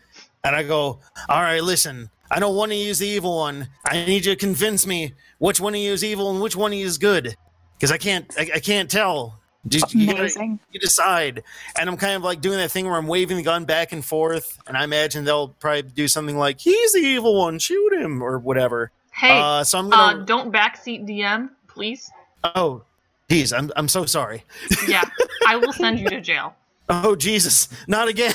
and 0.44 0.56
I 0.56 0.64
go, 0.64 1.00
All 1.30 1.42
right, 1.42 1.64
listen, 1.64 2.10
I 2.32 2.40
know 2.40 2.50
one 2.52 2.72
of 2.72 2.78
you 2.78 2.90
is 2.90 3.00
the 3.00 3.08
evil 3.08 3.36
one. 3.38 3.68
I 3.86 4.06
need 4.06 4.26
you 4.26 4.34
to 4.34 4.36
convince 4.36 4.86
me 4.88 5.14
which 5.40 5.60
one 5.60 5.74
of 5.76 5.80
you 5.80 5.92
is 5.92 6.04
evil 6.04 6.32
and 6.32 6.42
which 6.42 6.56
one 6.56 6.72
of 6.74 6.78
you 6.78 6.86
is 6.86 6.98
good. 6.98 7.36
Because 7.78 7.92
I 7.92 7.98
can't 7.98 8.34
I, 8.38 8.50
I 8.56 8.60
can't 8.60 8.90
tell. 8.90 9.40
Just, 9.68 9.94
you, 9.94 10.08
gotta- 10.14 10.58
you 10.72 10.80
decide. 10.80 11.44
And 11.78 11.90
I'm 11.90 11.98
kind 11.98 12.16
of 12.16 12.24
like 12.24 12.40
doing 12.42 12.58
that 12.58 12.72
thing 12.72 12.86
where 12.86 12.96
I'm 12.96 13.08
waving 13.08 13.36
the 13.38 13.44
gun 13.44 13.66
back 13.66 13.92
and 13.92 14.04
forth, 14.06 14.58
and 14.66 14.78
I 14.78 14.84
imagine 14.86 15.26
they'll 15.26 15.50
probably 15.50 15.82
do 15.82 16.08
something 16.08 16.38
like, 16.38 16.60
He's 16.60 16.94
the 16.94 17.00
evil 17.00 17.38
one, 17.38 17.60
shoot 17.60 17.94
him, 17.94 18.22
or 18.24 18.40
whatever. 18.40 18.92
Hey, 19.12 19.38
uh, 19.42 19.64
so 19.64 19.80
I'm 19.80 19.92
uh, 19.92 20.14
gonna 20.14 20.26
don't 20.26 20.54
backseat 20.54 21.06
DM, 21.08 21.50
please. 21.68 22.10
Oh, 22.44 22.84
geez, 23.30 23.54
I'm 23.54 23.72
I'm 23.76 23.88
so 23.88 24.06
sorry. 24.06 24.44
Yeah, 24.88 25.10
I 25.46 25.56
will 25.58 25.74
send 25.74 26.00
you 26.00 26.10
to 26.10 26.22
jail. 26.30 26.56
Oh 26.90 27.16
Jesus, 27.16 27.68
not 27.88 28.08
again. 28.08 28.34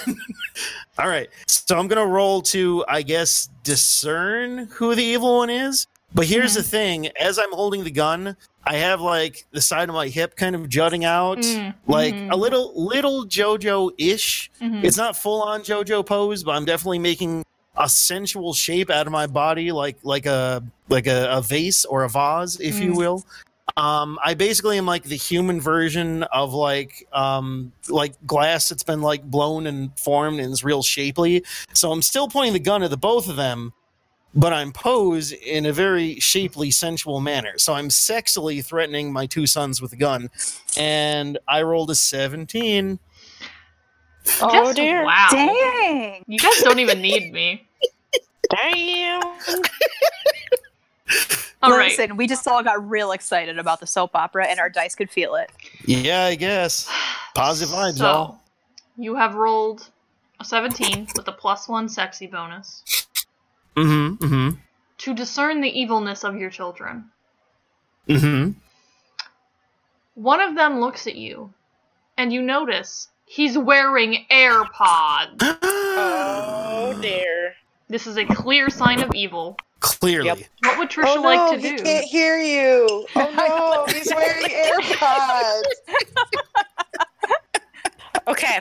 All 0.98 1.08
right. 1.08 1.28
So 1.46 1.78
I'm 1.78 1.88
gonna 1.88 2.06
roll 2.06 2.42
to 2.42 2.84
I 2.88 3.02
guess 3.02 3.48
discern 3.64 4.66
who 4.72 4.94
the 4.94 5.02
evil 5.04 5.38
one 5.38 5.50
is. 5.50 5.86
But 6.14 6.26
here's 6.26 6.52
the 6.54 6.62
thing, 6.62 7.08
as 7.18 7.38
I'm 7.38 7.50
holding 7.52 7.84
the 7.84 7.90
gun, 7.90 8.36
I 8.64 8.74
have 8.76 9.00
like 9.00 9.46
the 9.52 9.62
side 9.62 9.88
of 9.88 9.94
my 9.94 10.08
hip 10.08 10.36
kind 10.36 10.54
of 10.54 10.68
jutting 10.68 11.06
out. 11.06 11.38
Mm, 11.38 11.74
Like 11.86 12.14
mhm, 12.14 12.30
a 12.30 12.36
little 12.36 12.72
little 12.76 13.24
JoJo-ish. 13.24 14.50
mhm. 14.60 14.84
It's 14.84 14.98
not 14.98 15.16
full 15.16 15.40
on 15.40 15.62
JoJo 15.62 16.04
pose, 16.04 16.44
but 16.44 16.52
I'm 16.52 16.66
definitely 16.66 16.98
making 16.98 17.46
a 17.78 17.88
sensual 17.88 18.52
shape 18.52 18.90
out 18.90 19.06
of 19.06 19.12
my 19.12 19.26
body 19.26 19.72
like 19.72 19.96
like 20.02 20.26
a 20.26 20.62
like 20.90 21.06
a, 21.06 21.28
a 21.30 21.40
vase 21.40 21.86
or 21.86 22.04
a 22.04 22.10
vase, 22.10 22.60
if 22.60 22.78
you 22.82 22.92
Mm. 22.92 22.96
will. 22.98 23.24
Um, 23.76 24.18
I 24.22 24.34
basically 24.34 24.76
am 24.76 24.86
like 24.86 25.04
the 25.04 25.16
human 25.16 25.60
version 25.60 26.24
of 26.24 26.52
like 26.52 27.06
um 27.12 27.72
like 27.88 28.14
glass 28.26 28.68
that's 28.68 28.82
been 28.82 29.00
like 29.00 29.22
blown 29.24 29.66
and 29.66 29.96
formed 29.98 30.40
and 30.40 30.52
is 30.52 30.62
real 30.64 30.82
shapely. 30.82 31.44
So 31.72 31.90
I'm 31.92 32.02
still 32.02 32.28
pointing 32.28 32.52
the 32.52 32.58
gun 32.60 32.82
at 32.82 32.90
the 32.90 32.96
both 32.96 33.28
of 33.28 33.36
them, 33.36 33.72
but 34.34 34.52
I'm 34.52 34.72
posed 34.72 35.32
in 35.32 35.64
a 35.64 35.72
very 35.72 36.20
shapely, 36.20 36.70
sensual 36.70 37.20
manner. 37.20 37.54
So 37.56 37.72
I'm 37.74 37.88
sexily 37.88 38.64
threatening 38.64 39.12
my 39.12 39.26
two 39.26 39.46
sons 39.46 39.80
with 39.80 39.92
a 39.92 39.96
gun, 39.96 40.28
and 40.76 41.38
I 41.48 41.62
rolled 41.62 41.90
a 41.90 41.94
17. 41.94 42.98
Oh 44.40 44.52
Just- 44.52 44.76
dear. 44.76 45.04
Wow. 45.04 45.28
Dang. 45.30 46.24
You 46.26 46.38
guys 46.38 46.60
don't 46.62 46.78
even 46.78 47.00
need 47.00 47.32
me. 47.32 47.66
Damn. 48.50 49.22
All 51.62 51.70
right. 51.76 51.90
Listen, 51.90 52.16
we 52.16 52.26
just 52.26 52.46
all 52.48 52.62
got 52.62 52.88
real 52.88 53.12
excited 53.12 53.58
about 53.58 53.80
the 53.80 53.86
soap 53.86 54.10
opera, 54.14 54.46
and 54.48 54.58
our 54.58 54.68
dice 54.68 54.94
could 54.94 55.10
feel 55.10 55.34
it. 55.36 55.50
Yeah, 55.84 56.24
I 56.24 56.34
guess. 56.34 56.90
Positive 57.34 57.72
vibes, 57.74 57.98
So, 57.98 58.04
y'all. 58.04 58.38
you 58.96 59.14
have 59.16 59.34
rolled 59.34 59.88
a 60.40 60.44
17 60.44 61.08
with 61.16 61.28
a 61.28 61.32
plus 61.32 61.68
one 61.68 61.88
sexy 61.88 62.26
bonus 62.26 62.82
Mm-hmm. 63.76 64.24
Mm-hmm. 64.24 64.56
to 64.98 65.14
discern 65.14 65.60
the 65.62 65.80
evilness 65.80 66.24
of 66.24 66.36
your 66.36 66.50
children. 66.50 67.04
Mm-hmm. 68.08 68.50
One 70.14 70.40
of 70.40 70.54
them 70.56 70.80
looks 70.80 71.06
at 71.06 71.16
you, 71.16 71.54
and 72.18 72.32
you 72.32 72.42
notice 72.42 73.08
he's 73.24 73.56
wearing 73.56 74.26
AirPods. 74.30 75.58
Oh 75.94 76.98
dear. 77.02 77.54
This 77.92 78.06
is 78.06 78.16
a 78.16 78.24
clear 78.24 78.70
sign 78.70 79.02
of 79.02 79.14
evil. 79.14 79.58
Clearly. 79.80 80.24
Yep. 80.24 80.38
What 80.62 80.78
would 80.78 80.88
Trisha 80.88 81.08
oh 81.08 81.16
no, 81.16 81.20
like 81.20 81.56
to 81.56 81.60
do? 81.60 81.72
he 81.72 81.76
do? 81.76 81.82
can't 81.82 82.06
hear 82.06 82.38
you. 82.38 83.06
Oh 83.14 83.30
no, 83.36 83.84
he's 83.92 84.10
wearing 84.14 84.46
AirPods. 84.46 85.62
Okay. 88.28 88.60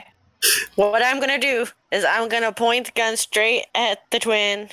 What 0.74 1.02
I'm 1.02 1.20
gonna 1.20 1.38
do 1.38 1.66
is 1.92 2.04
I'm 2.04 2.28
gonna 2.28 2.50
point 2.52 2.86
the 2.86 2.92
gun 2.92 3.16
straight 3.16 3.64
at 3.74 4.00
the 4.10 4.18
twin 4.18 4.68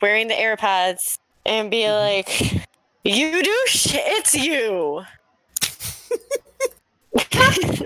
wearing 0.00 0.28
the 0.28 0.34
AirPods 0.34 1.18
and 1.46 1.70
be 1.70 1.78
mm-hmm. 1.78 1.94
like, 1.94 2.66
"You 3.04 3.42
douche, 3.42 3.94
it's 3.94 4.34
you." 4.34 5.02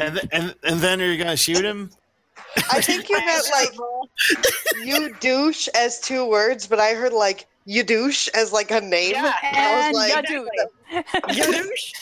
And, 0.00 0.14
th- 0.14 0.28
and 0.32 0.54
and 0.62 0.80
then 0.80 1.02
are 1.02 1.12
you 1.12 1.18
gonna 1.18 1.36
shoot 1.36 1.64
him? 1.64 1.90
I 2.72 2.80
think 2.80 3.08
you 3.08 3.16
meant 3.18 3.44
like 3.52 4.84
you 4.84 5.14
douche 5.20 5.68
as 5.68 6.00
two 6.00 6.28
words, 6.28 6.66
but 6.66 6.78
I 6.80 6.94
heard 6.94 7.12
like 7.12 7.46
you 7.64 7.82
douche 7.82 8.28
as 8.28 8.52
like 8.52 8.70
a 8.70 8.80
name. 8.80 9.12
Yeah, 9.12 9.32
I 9.42 9.46
And 9.56 9.94
was 9.96 10.10
like, 10.10 10.28
you 10.30 10.48
do. 11.30 11.34
You 11.34 11.52
douche. 11.52 11.92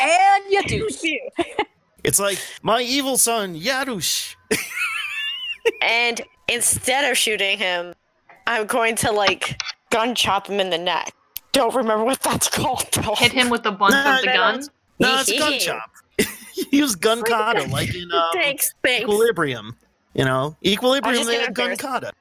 And 0.00 0.44
you 0.48 0.62
do. 0.64 0.88
It's 2.04 2.18
like 2.20 2.38
my 2.62 2.80
evil 2.80 3.18
son 3.18 3.54
Yadush. 3.54 4.34
And 5.82 6.20
instead 6.48 7.10
of 7.10 7.16
shooting 7.18 7.58
him, 7.58 7.94
I'm 8.46 8.66
going 8.66 8.96
to 8.96 9.12
like 9.12 9.60
gun 9.90 10.14
chop 10.14 10.46
him 10.46 10.60
in 10.60 10.70
the 10.70 10.78
neck. 10.78 11.12
Don't 11.52 11.74
remember 11.74 12.04
what 12.04 12.20
that's 12.20 12.48
called 12.48 12.86
though. 12.92 13.14
Hit 13.16 13.32
him 13.32 13.50
with 13.50 13.62
the 13.64 13.72
bunt 13.72 13.92
Nah, 13.92 14.16
of 14.16 14.20
the 14.22 14.26
no, 14.28 14.32
gun? 14.34 14.62
No, 14.98 15.18
it's 15.20 15.30
a 15.30 15.38
gun 15.38 15.58
chop. 15.58 15.90
Use 16.76 16.94
gun 16.96 17.22
kata 17.22 17.64
like 17.68 17.94
in 17.94 18.10
um, 18.12 18.24
Thanks, 18.32 18.74
thanks. 18.82 19.02
Equilibrium. 19.02 19.76
You 20.14 20.24
know, 20.24 20.56
Equilibrium. 20.64 21.16
just 21.16 21.28
They 21.28 21.38
gonna 21.40 21.52
gun 21.52 21.70
embarrass- 21.72 22.12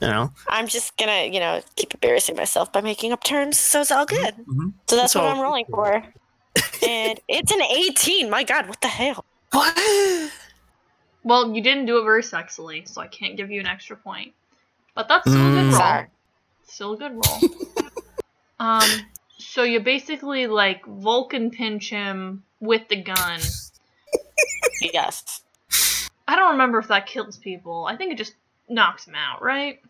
You 0.00 0.08
know. 0.08 0.32
I'm 0.48 0.66
just 0.66 0.96
gonna, 0.96 1.26
you 1.26 1.40
know, 1.40 1.60
keep 1.76 1.94
embarrassing 1.94 2.36
myself 2.36 2.72
by 2.72 2.80
making 2.80 3.12
up 3.12 3.22
terms, 3.24 3.58
so 3.58 3.80
it's 3.80 3.90
all 3.92 4.04
good. 4.06 4.34
Mhm. 4.36 4.72
So 4.88 4.96
that's 4.96 5.06
It's 5.06 5.14
what 5.14 5.24
I'm 5.24 5.40
rolling 5.40 5.64
for. 5.70 5.94
and 6.86 7.20
it's 7.28 7.52
an 7.52 7.62
18. 7.62 8.28
My 8.30 8.42
God, 8.44 8.68
what 8.68 8.80
the 8.80 8.88
hell? 8.88 9.24
What? 9.52 9.78
Well, 11.22 11.54
you 11.54 11.60
didn't 11.62 11.86
do 11.86 11.98
it 11.98 12.04
very 12.04 12.22
sexily, 12.22 12.86
so 12.88 13.00
I 13.00 13.06
can't 13.08 13.36
give 13.36 13.50
you 13.50 13.60
an 13.60 13.66
extra 13.66 13.96
point. 13.96 14.32
But 14.94 15.08
that's 15.08 15.22
still 15.28 15.34
a 15.46 15.50
good 15.50 15.64
Mm. 15.66 15.70
roll. 15.70 15.78
Sorry. 15.78 16.06
Still 16.66 16.92
a 16.94 16.96
good 16.96 17.12
roll. 17.12 17.50
um, 18.60 18.88
so 19.38 19.62
you 19.62 19.80
basically 19.80 20.46
like 20.46 20.84
Vulcan 20.86 21.50
pinch 21.50 21.90
him 21.90 22.42
with 22.60 22.88
the 22.88 22.96
gun. 23.02 23.40
Yes. 24.80 25.42
I 26.28 26.36
don't 26.36 26.52
remember 26.52 26.78
if 26.78 26.88
that 26.88 27.06
kills 27.06 27.38
people. 27.38 27.86
I 27.86 27.96
think 27.96 28.12
it 28.12 28.18
just 28.18 28.34
knocks 28.68 29.06
him 29.06 29.14
out, 29.14 29.42
right? 29.42 29.80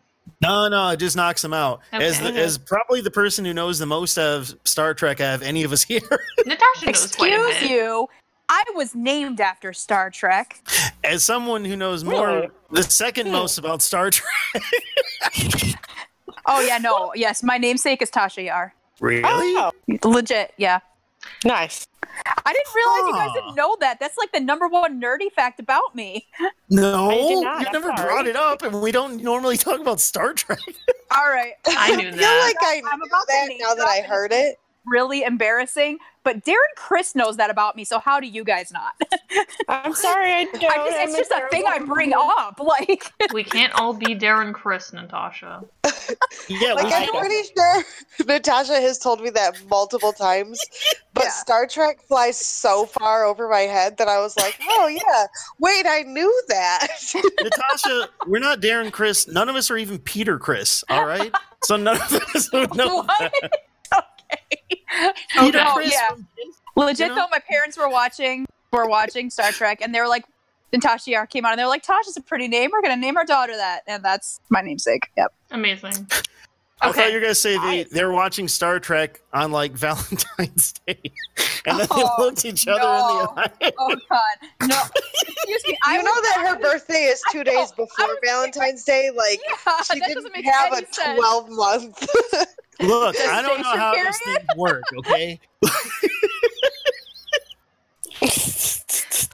No, 0.41 0.67
no, 0.67 0.89
it 0.89 0.97
just 0.97 1.15
knocks 1.15 1.43
him 1.43 1.53
out. 1.53 1.79
As 1.91 2.19
the, 2.19 2.27
as 2.33 2.57
probably 2.57 3.01
the 3.01 3.09
person 3.11 3.43
who 3.45 3.53
knows 3.53 3.79
the 3.79 3.85
most 3.85 4.17
of 4.17 4.53
Star 4.65 4.93
Trek 4.93 5.19
out 5.21 5.35
of 5.35 5.41
any 5.41 5.63
of 5.63 5.71
us 5.71 5.83
here. 5.91 5.99
Natasha 6.45 6.85
knows 6.85 7.15
quite 7.15 7.33
a 7.33 7.47
Excuse 7.47 7.59
bit. 7.61 7.71
you. 7.71 8.07
I 8.49 8.63
was 8.75 8.95
named 8.95 9.41
after 9.41 9.73
Star 9.73 10.09
Trek. 10.09 10.61
As 11.03 11.23
someone 11.23 11.65
who 11.65 11.75
knows 11.75 12.03
more, 12.03 12.27
Really? 12.27 12.49
the 12.71 12.83
second 12.83 13.27
Hmm. 13.27 13.33
most 13.33 13.57
about 13.57 13.81
Star 13.81 14.09
Trek. 14.11 14.27
Oh 16.49 16.61
yeah, 16.61 16.77
no, 16.77 17.11
yes, 17.13 17.43
my 17.43 17.57
namesake 17.57 18.01
is 18.01 18.09
Tasha 18.09 18.45
Yar. 18.45 18.73
Really? 19.01 19.21
Oh, 19.25 19.71
Legit, 20.05 20.53
yeah. 20.55 20.79
nice. 21.43 21.85
I 22.47 22.53
didn't 22.53 22.73
realize 22.75 23.07
you 23.07 23.13
guys 23.13 23.33
didn't 23.33 23.55
know 23.55 23.77
that. 23.81 23.99
That's 23.99 24.17
like 24.17 24.31
the 24.31 24.39
number 24.39 24.67
one 24.69 25.01
nerdy 25.01 25.29
fact 25.35 25.59
about 25.59 25.93
me. 25.93 26.25
No, 26.69 27.11
you 27.11 27.41
not, 27.41 27.65
I'm 27.67 27.73
never 27.73 27.87
sorry. 27.95 28.07
brought 28.07 28.27
it 28.27 28.35
up, 28.37 28.61
and 28.61 28.81
we 28.81 28.91
don't 28.91 29.21
normally 29.21 29.57
talk 29.57 29.79
about 29.81 29.99
Star 29.99 30.33
Trek. 30.33 30.59
All 31.11 31.29
right. 31.29 31.53
I 31.67 31.95
knew 31.95 32.07
I 32.07 32.11
feel 32.11 32.19
that. 32.19 32.53
like 32.53 32.55
I 32.61 32.81
I'm 32.91 32.99
knew 32.99 33.05
about 33.05 33.27
that 33.27 33.49
now 33.59 33.73
that 33.73 33.87
I 33.87 34.01
heard 34.01 34.31
it. 34.31 34.57
Really 34.85 35.23
embarrassing. 35.23 35.97
But 36.27 36.43
Darren 36.43 36.75
Chris 36.75 37.15
knows 37.15 37.37
that 37.37 37.49
about 37.49 37.77
me, 37.77 37.85
so 37.85 37.99
how 37.99 38.19
do 38.19 38.27
you 38.27 38.43
guys 38.43 38.69
not? 38.73 38.95
I'm 39.69 39.93
sorry. 39.93 40.33
I 40.33 40.43
don't. 40.43 40.55
I 40.61 40.75
just, 40.75 40.97
I'm 40.97 41.07
it's 41.07 41.15
just 41.17 41.31
a 41.31 41.47
thing 41.49 41.63
I 41.65 41.79
bring 41.79 42.11
up. 42.13 42.59
Like, 42.59 43.05
We 43.33 43.45
can't 43.45 43.71
all 43.75 43.93
be 43.93 44.07
Darren 44.13 44.53
Chris, 44.53 44.91
Natasha. 44.91 45.63
Yeah, 46.49 46.73
Like 46.73 46.85
we 46.87 46.93
I'm 46.93 47.15
I- 47.15 47.19
pretty 47.19 47.43
sure 47.55 47.83
Natasha 48.27 48.73
has 48.73 48.97
told 48.97 49.21
me 49.21 49.29
that 49.29 49.57
multiple 49.69 50.11
times, 50.11 50.59
but 51.13 51.23
Yeah. 51.23 51.29
Star 51.29 51.65
Trek 51.65 52.01
flies 52.01 52.37
so 52.37 52.85
far 52.85 53.23
over 53.23 53.47
my 53.47 53.61
head 53.61 53.95
that 53.97 54.09
I 54.09 54.19
was 54.19 54.35
like, 54.35 54.59
"Oh 54.69 54.87
yeah, 54.87 55.27
wait, 55.59 55.85
I 55.87 56.01
knew 56.03 56.43
that." 56.49 56.87
Natasha, 57.41 58.09
we're 58.27 58.39
not 58.39 58.59
Darren 58.59 58.91
Chris. 58.91 59.29
None 59.29 59.47
of 59.47 59.55
us 59.55 59.71
are 59.71 59.77
even 59.77 59.97
Peter 59.99 60.37
Criss. 60.37 60.83
All 60.89 61.05
right, 61.05 61.33
so 61.63 61.77
none 61.77 61.95
of 61.95 62.13
us 62.35 62.51
would 62.51 62.75
know. 62.75 62.97
what? 63.03 63.07
that. 63.41 63.51
Okay. 64.31 64.81
Peter 65.39 65.63
no, 65.63 65.73
Chris. 65.73 65.91
yeah. 65.93 66.07
from 66.09 66.27
Kiss? 66.37 66.55
Legit 66.75 66.99
You 66.99 67.07
know? 67.09 67.15
though, 67.23 67.27
my 67.31 67.39
parents 67.39 67.77
were 67.77 67.89
watching 67.89 68.45
were 68.71 68.87
watching 68.87 69.29
Star 69.29 69.51
Trek, 69.51 69.79
and 69.81 69.93
they 69.95 69.99
were 70.01 70.07
like, 70.07 70.25
Natasha 70.73 71.11
Yar 71.11 71.25
came 71.27 71.45
out, 71.45 71.51
and 71.53 71.59
they 71.59 71.63
were 71.63 71.69
like, 71.69 71.83
Tasha's 71.83 72.17
a 72.17 72.21
pretty 72.21 72.47
name. 72.47 72.69
We're 72.71 72.81
gonna 72.81 72.97
name 72.97 73.17
our 73.17 73.25
daughter 73.25 73.55
that, 73.55 73.81
and 73.87 74.03
that's 74.03 74.39
my 74.49 74.61
namesake. 74.61 75.09
Yep. 75.17 75.33
Amazing. 75.51 76.07
I 76.79 76.91
thought 76.91 77.07
you 77.07 77.15
were 77.15 77.21
gonna 77.21 77.33
say 77.33 77.57
they 77.57 77.85
they 77.85 78.03
were 78.03 78.11
watching 78.11 78.47
Star 78.47 78.79
Trek 78.79 79.19
on 79.33 79.51
like 79.51 79.71
Valentine's 79.75 80.73
Day, 80.85 80.99
and 81.65 81.79
then 81.79 81.87
Oh, 81.89 82.13
they 82.19 82.23
looked 82.23 82.45
each 82.45 82.67
other 82.67 82.79
no. 82.81 83.19
in 83.19 83.35
the 83.35 83.41
eye. 83.65 83.71
Oh 83.79 83.95
God, 84.07 84.67
no. 84.69 84.81
Excuse 85.27 85.63
me. 85.67 85.77
I 85.83 85.97
you 85.97 86.03
know 86.03 86.21
that 86.21 86.45
her 86.47 86.59
birthday 86.59 87.05
is 87.05 87.19
two 87.31 87.43
days 87.43 87.71
before 87.71 88.15
Valentine's 88.23 88.83
Day. 88.83 89.09
Like 89.09 89.39
Yeah, 89.65 89.81
she 89.91 89.99
didn't 90.01 90.45
have 90.45 90.73
a 90.73 90.83
twelve 91.15 91.49
month. 91.49 92.07
Look, 92.81 93.19
I 93.19 93.41
don't 93.41 93.57
know 93.61 93.63
Gestation 93.63 93.79
how 93.79 93.93
these 93.93 94.19
period? 94.21 94.41
things 94.41 94.57
work. 94.57 94.83
Okay, 94.99 95.39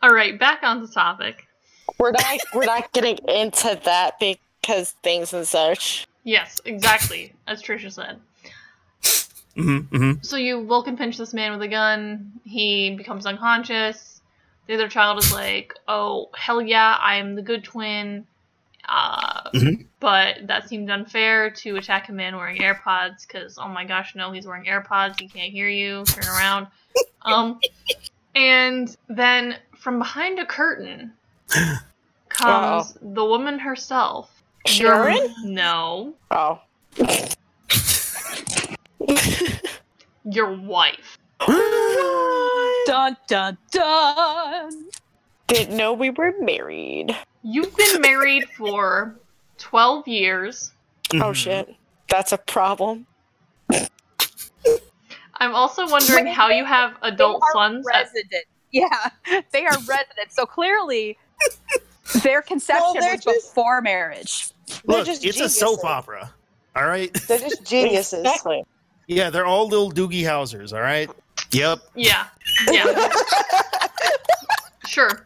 All 0.01 0.13
right, 0.13 0.37
back 0.37 0.59
on 0.63 0.81
the 0.81 0.87
topic. 0.87 1.47
We're 1.97 2.11
not. 2.11 2.39
We're 2.53 2.65
not 2.65 2.91
getting 2.91 3.17
into 3.27 3.79
that 3.85 4.19
because 4.19 4.91
things 5.03 5.33
and 5.33 5.47
such. 5.47 6.05
Yes, 6.23 6.59
exactly, 6.65 7.33
as 7.47 7.61
Trisha 7.61 7.91
said. 7.91 8.19
hmm 9.55 9.79
hmm 9.79 10.11
So 10.21 10.37
you 10.37 10.65
Vulcan 10.65 10.97
pinch 10.97 11.17
this 11.17 11.33
man 11.33 11.51
with 11.51 11.61
a 11.61 11.67
gun. 11.67 12.33
He 12.43 12.95
becomes 12.95 13.25
unconscious. 13.25 14.21
The 14.67 14.73
other 14.75 14.89
child 14.89 15.19
is 15.23 15.31
like, 15.31 15.73
"Oh 15.87 16.29
hell 16.35 16.61
yeah, 16.61 16.97
I 16.99 17.15
am 17.15 17.35
the 17.35 17.41
good 17.41 17.63
twin." 17.63 18.25
Uh, 18.95 19.49
Mhm. 19.55 19.87
But 19.99 20.45
that 20.47 20.69
seemed 20.69 20.89
unfair 20.91 21.49
to 21.49 21.77
attack 21.77 22.09
a 22.09 22.11
man 22.11 22.35
wearing 22.35 22.61
AirPods 22.61 23.25
because 23.25 23.57
oh 23.57 23.67
my 23.67 23.85
gosh, 23.85 24.13
no, 24.13 24.31
he's 24.31 24.45
wearing 24.45 24.65
AirPods. 24.65 25.19
He 25.19 25.27
can't 25.27 25.51
hear 25.51 25.67
you. 25.67 26.03
Turn 26.05 26.25
around. 26.27 26.67
um, 27.23 27.59
and 28.35 28.95
then 29.09 29.55
from 29.79 29.97
behind 29.97 30.37
a 30.37 30.45
curtain 30.45 31.13
comes 32.29 32.95
the 33.01 33.25
woman 33.25 33.57
herself. 33.57 34.29
Your- 34.67 35.11
Sharon? 35.11 35.33
No, 35.45 36.13
Oh. 36.29 36.61
your 40.25 40.53
wife. 40.55 41.17
Dun 42.85 43.17
dun 43.27 43.57
dun. 43.71 44.85
Didn't 45.47 45.75
know 45.77 45.93
we 45.93 46.09
were 46.11 46.33
married. 46.39 47.15
You've 47.43 47.75
been 47.75 48.01
married 48.01 48.45
for 48.57 49.15
12 49.57 50.07
years. 50.07 50.71
Mm-hmm. 51.09 51.21
Oh 51.23 51.33
shit. 51.33 51.75
That's 52.09 52.31
a 52.31 52.37
problem. 52.37 53.05
I'm 55.35 55.55
also 55.55 55.87
wondering 55.89 56.27
how 56.27 56.49
you 56.49 56.63
have 56.63 56.95
adult 57.01 57.41
They 57.53 57.59
are 57.59 57.69
sons. 57.69 57.85
at- 57.93 58.09
Yeah, 58.71 59.09
they 59.51 59.65
are 59.65 59.73
residents. 59.87 60.35
So 60.35 60.45
clearly, 60.45 61.17
their 62.23 62.41
conception 62.41 62.93
they're 62.99 63.15
was 63.15 63.23
just- 63.23 63.49
before 63.49 63.81
marriage. 63.81 64.49
Look, 64.85 65.05
just 65.05 65.25
it's 65.25 65.39
a 65.41 65.49
soap 65.49 65.83
opera. 65.83 66.33
All 66.75 66.87
right. 66.87 67.13
They're 67.27 67.39
just 67.39 67.63
geniuses. 67.67 68.19
Exactly. 68.21 68.63
Yeah, 69.07 69.29
they're 69.29 69.45
all 69.45 69.67
little 69.67 69.91
Doogie 69.91 70.23
Howsers. 70.23 70.71
All 70.73 70.81
right. 70.81 71.09
Yep. 71.51 71.79
yeah. 71.95 72.27
Yeah. 72.71 73.11
sure. 74.87 75.25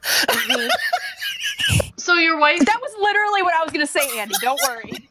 So 2.07 2.13
your 2.13 2.39
wife. 2.39 2.59
That 2.59 2.79
was 2.81 2.95
literally 3.01 3.43
what 3.43 3.53
I 3.53 3.61
was 3.61 3.73
gonna 3.73 3.85
say, 3.85 4.17
Andy. 4.17 4.33
Don't 4.39 4.57
worry. 4.65 5.09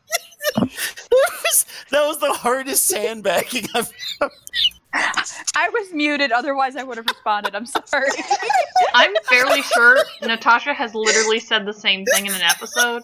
that 1.91 2.07
was 2.07 2.19
the 2.21 2.33
hardest 2.33 2.87
sandbagging 2.87 3.67
I've 3.75 3.93
I 4.95 5.69
was 5.69 5.93
muted. 5.93 6.33
Otherwise, 6.33 6.75
I 6.75 6.85
would 6.85 6.97
have 6.97 7.05
responded. 7.05 7.55
I'm 7.55 7.67
sorry. 7.67 8.09
I'm 8.95 9.13
fairly 9.25 9.61
sure 9.61 9.99
Natasha 10.23 10.73
has 10.73 10.95
literally 10.95 11.39
said 11.39 11.67
the 11.67 11.75
same 11.75 12.07
thing 12.07 12.25
in 12.25 12.33
an 12.33 12.41
episode. 12.41 13.03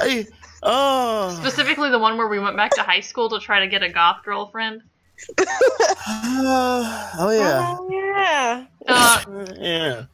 I, 0.00 0.26
oh. 0.62 1.34
Specifically, 1.40 1.88
the 1.88 1.98
one 1.98 2.18
where 2.18 2.28
we 2.28 2.38
went 2.38 2.54
back 2.54 2.72
to 2.72 2.82
high 2.82 3.00
school 3.00 3.30
to 3.30 3.40
try 3.40 3.60
to 3.60 3.66
get 3.66 3.82
a 3.82 3.88
goth 3.88 4.22
girlfriend. 4.26 4.82
oh 5.38 7.30
yeah. 7.32 7.76
Oh, 7.78 7.88
yeah. 7.90 8.66
Uh, 8.86 9.46
Yeah. 9.58 10.04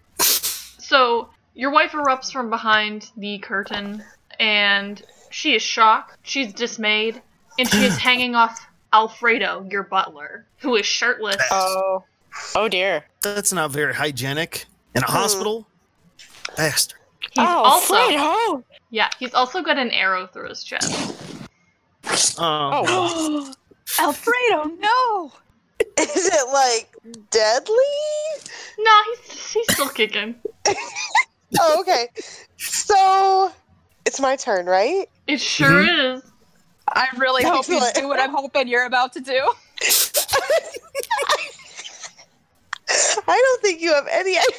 So 0.79 1.31
your 1.57 1.71
wife 1.71 1.93
erupts 1.93 2.31
from 2.31 2.51
behind 2.51 3.11
the 3.17 3.39
curtain, 3.39 4.05
and 4.39 5.03
she 5.31 5.55
is 5.55 5.63
shocked. 5.63 6.19
She's 6.23 6.53
dismayed, 6.53 7.21
and 7.59 7.69
she 7.69 7.85
is 7.85 7.97
hanging 8.09 8.35
off 8.35 8.67
Alfredo, 8.93 9.67
your 9.71 9.83
butler, 9.83 10.45
who 10.59 10.77
is 10.77 10.87
shirtless. 10.87 11.43
Oh. 11.51 12.05
Oh 12.55 12.69
dear. 12.69 13.07
That's 13.23 13.53
not 13.53 13.71
very 13.71 13.95
hygienic. 13.95 14.67
In 14.95 15.03
a 15.03 15.07
hmm. 15.07 15.13
hospital? 15.13 15.67
Bastard. 16.57 16.99
He's 17.21 17.39
oh, 17.39 17.63
also 17.65 17.95
Fredo. 17.95 18.63
yeah, 18.91 19.09
he's 19.19 19.35
also 19.35 19.63
got 19.63 19.79
an 19.79 19.91
arrow 19.91 20.27
through 20.27 20.51
his 20.51 20.63
chest. 20.63 21.25
Oh. 22.39 22.85
Oh. 22.87 23.55
Alfredo, 24.01 24.65
no. 24.79 25.33
Is 25.99 26.27
it 26.27 26.53
like 26.53 26.95
deadly? 27.31 27.75
No, 28.79 28.93
he's 29.07 29.53
he's 29.53 29.73
still 29.73 29.89
kicking. 29.89 30.35
Oh, 31.61 31.81
okay. 31.81 32.09
So 32.57 33.53
it's 34.05 34.21
my 34.21 34.37
turn, 34.37 34.67
right? 34.67 35.07
It 35.27 35.41
sure 35.41 35.69
Mm-hmm. 35.71 36.19
is. 36.19 36.23
I 36.89 37.09
really 37.17 37.43
hope 37.43 37.67
you 37.69 37.75
Excellent. 37.77 37.95
do 37.97 38.09
what 38.09 38.21
I'm 38.21 38.31
hoping 38.31 38.69
you're 38.69 38.87
about 38.87 39.13
to 39.15 39.21
do. 39.21 39.33
I 43.29 43.43
don't 43.43 43.61
think 43.63 43.81
you 43.81 43.93
have 43.93 44.07
any 44.11 44.39
idea. 44.39 44.53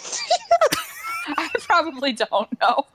I 1.37 1.49
probably 1.59 2.11
don't 2.13 2.49
know. 2.59 2.85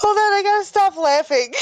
Hold 0.00 0.16
on, 0.16 0.34
I 0.34 0.40
gotta 0.42 0.64
stop 0.64 0.96
laughing. 0.96 1.52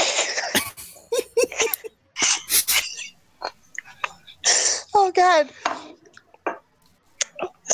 oh 4.95 5.11
god. 5.13 5.51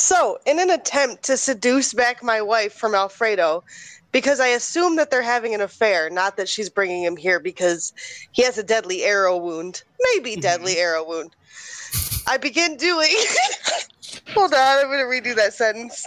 So, 0.03 0.37
in 0.45 0.59
an 0.59 0.69
attempt 0.69 1.23
to 1.23 1.37
seduce 1.37 1.93
back 1.93 2.21
my 2.21 2.41
wife 2.41 2.73
from 2.73 2.93
Alfredo, 2.93 3.63
because 4.11 4.41
I 4.41 4.47
assume 4.47 4.97
that 4.97 5.09
they're 5.09 5.21
having 5.21 5.55
an 5.55 5.61
affair, 5.61 6.09
not 6.09 6.35
that 6.35 6.49
she's 6.49 6.67
bringing 6.67 7.03
him 7.03 7.15
here 7.15 7.39
because 7.39 7.93
he 8.33 8.43
has 8.43 8.57
a 8.57 8.63
deadly 8.63 9.03
arrow 9.03 9.37
wound. 9.37 9.81
Maybe 10.13 10.31
mm-hmm. 10.31 10.41
deadly 10.41 10.75
arrow 10.75 11.07
wound. 11.07 11.33
I 12.27 12.35
begin 12.35 12.75
doing. 12.75 13.15
Hold 14.33 14.53
on, 14.53 14.59
I'm 14.59 14.91
gonna 14.91 15.03
redo 15.03 15.33
that 15.37 15.53
sentence. 15.53 16.05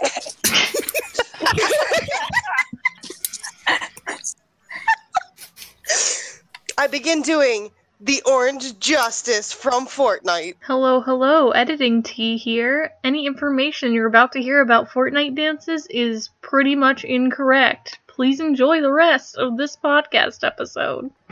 I 6.77 6.87
begin 6.87 7.23
doing 7.23 7.71
the 8.01 8.23
Orange 8.27 8.79
Justice 8.79 9.53
from 9.53 9.87
Fortnite. 9.87 10.55
Hello, 10.61 11.01
hello, 11.01 11.51
editing 11.53 12.03
T 12.03 12.37
here. 12.37 12.93
Any 13.03 13.27
information 13.27 13.93
you're 13.93 14.07
about 14.07 14.33
to 14.33 14.43
hear 14.43 14.61
about 14.61 14.91
Fortnite 14.91 15.35
dances 15.35 15.87
is 15.91 16.29
pretty 16.43 16.75
much 16.75 17.05
incorrect. 17.05 17.99
please 18.09 18.41
enjoy 18.41 18.81
the 18.81 18.91
rest 18.93 19.37
of 19.37 19.57
this 19.59 19.77
podcast 19.77 20.43
episode. 20.43 21.11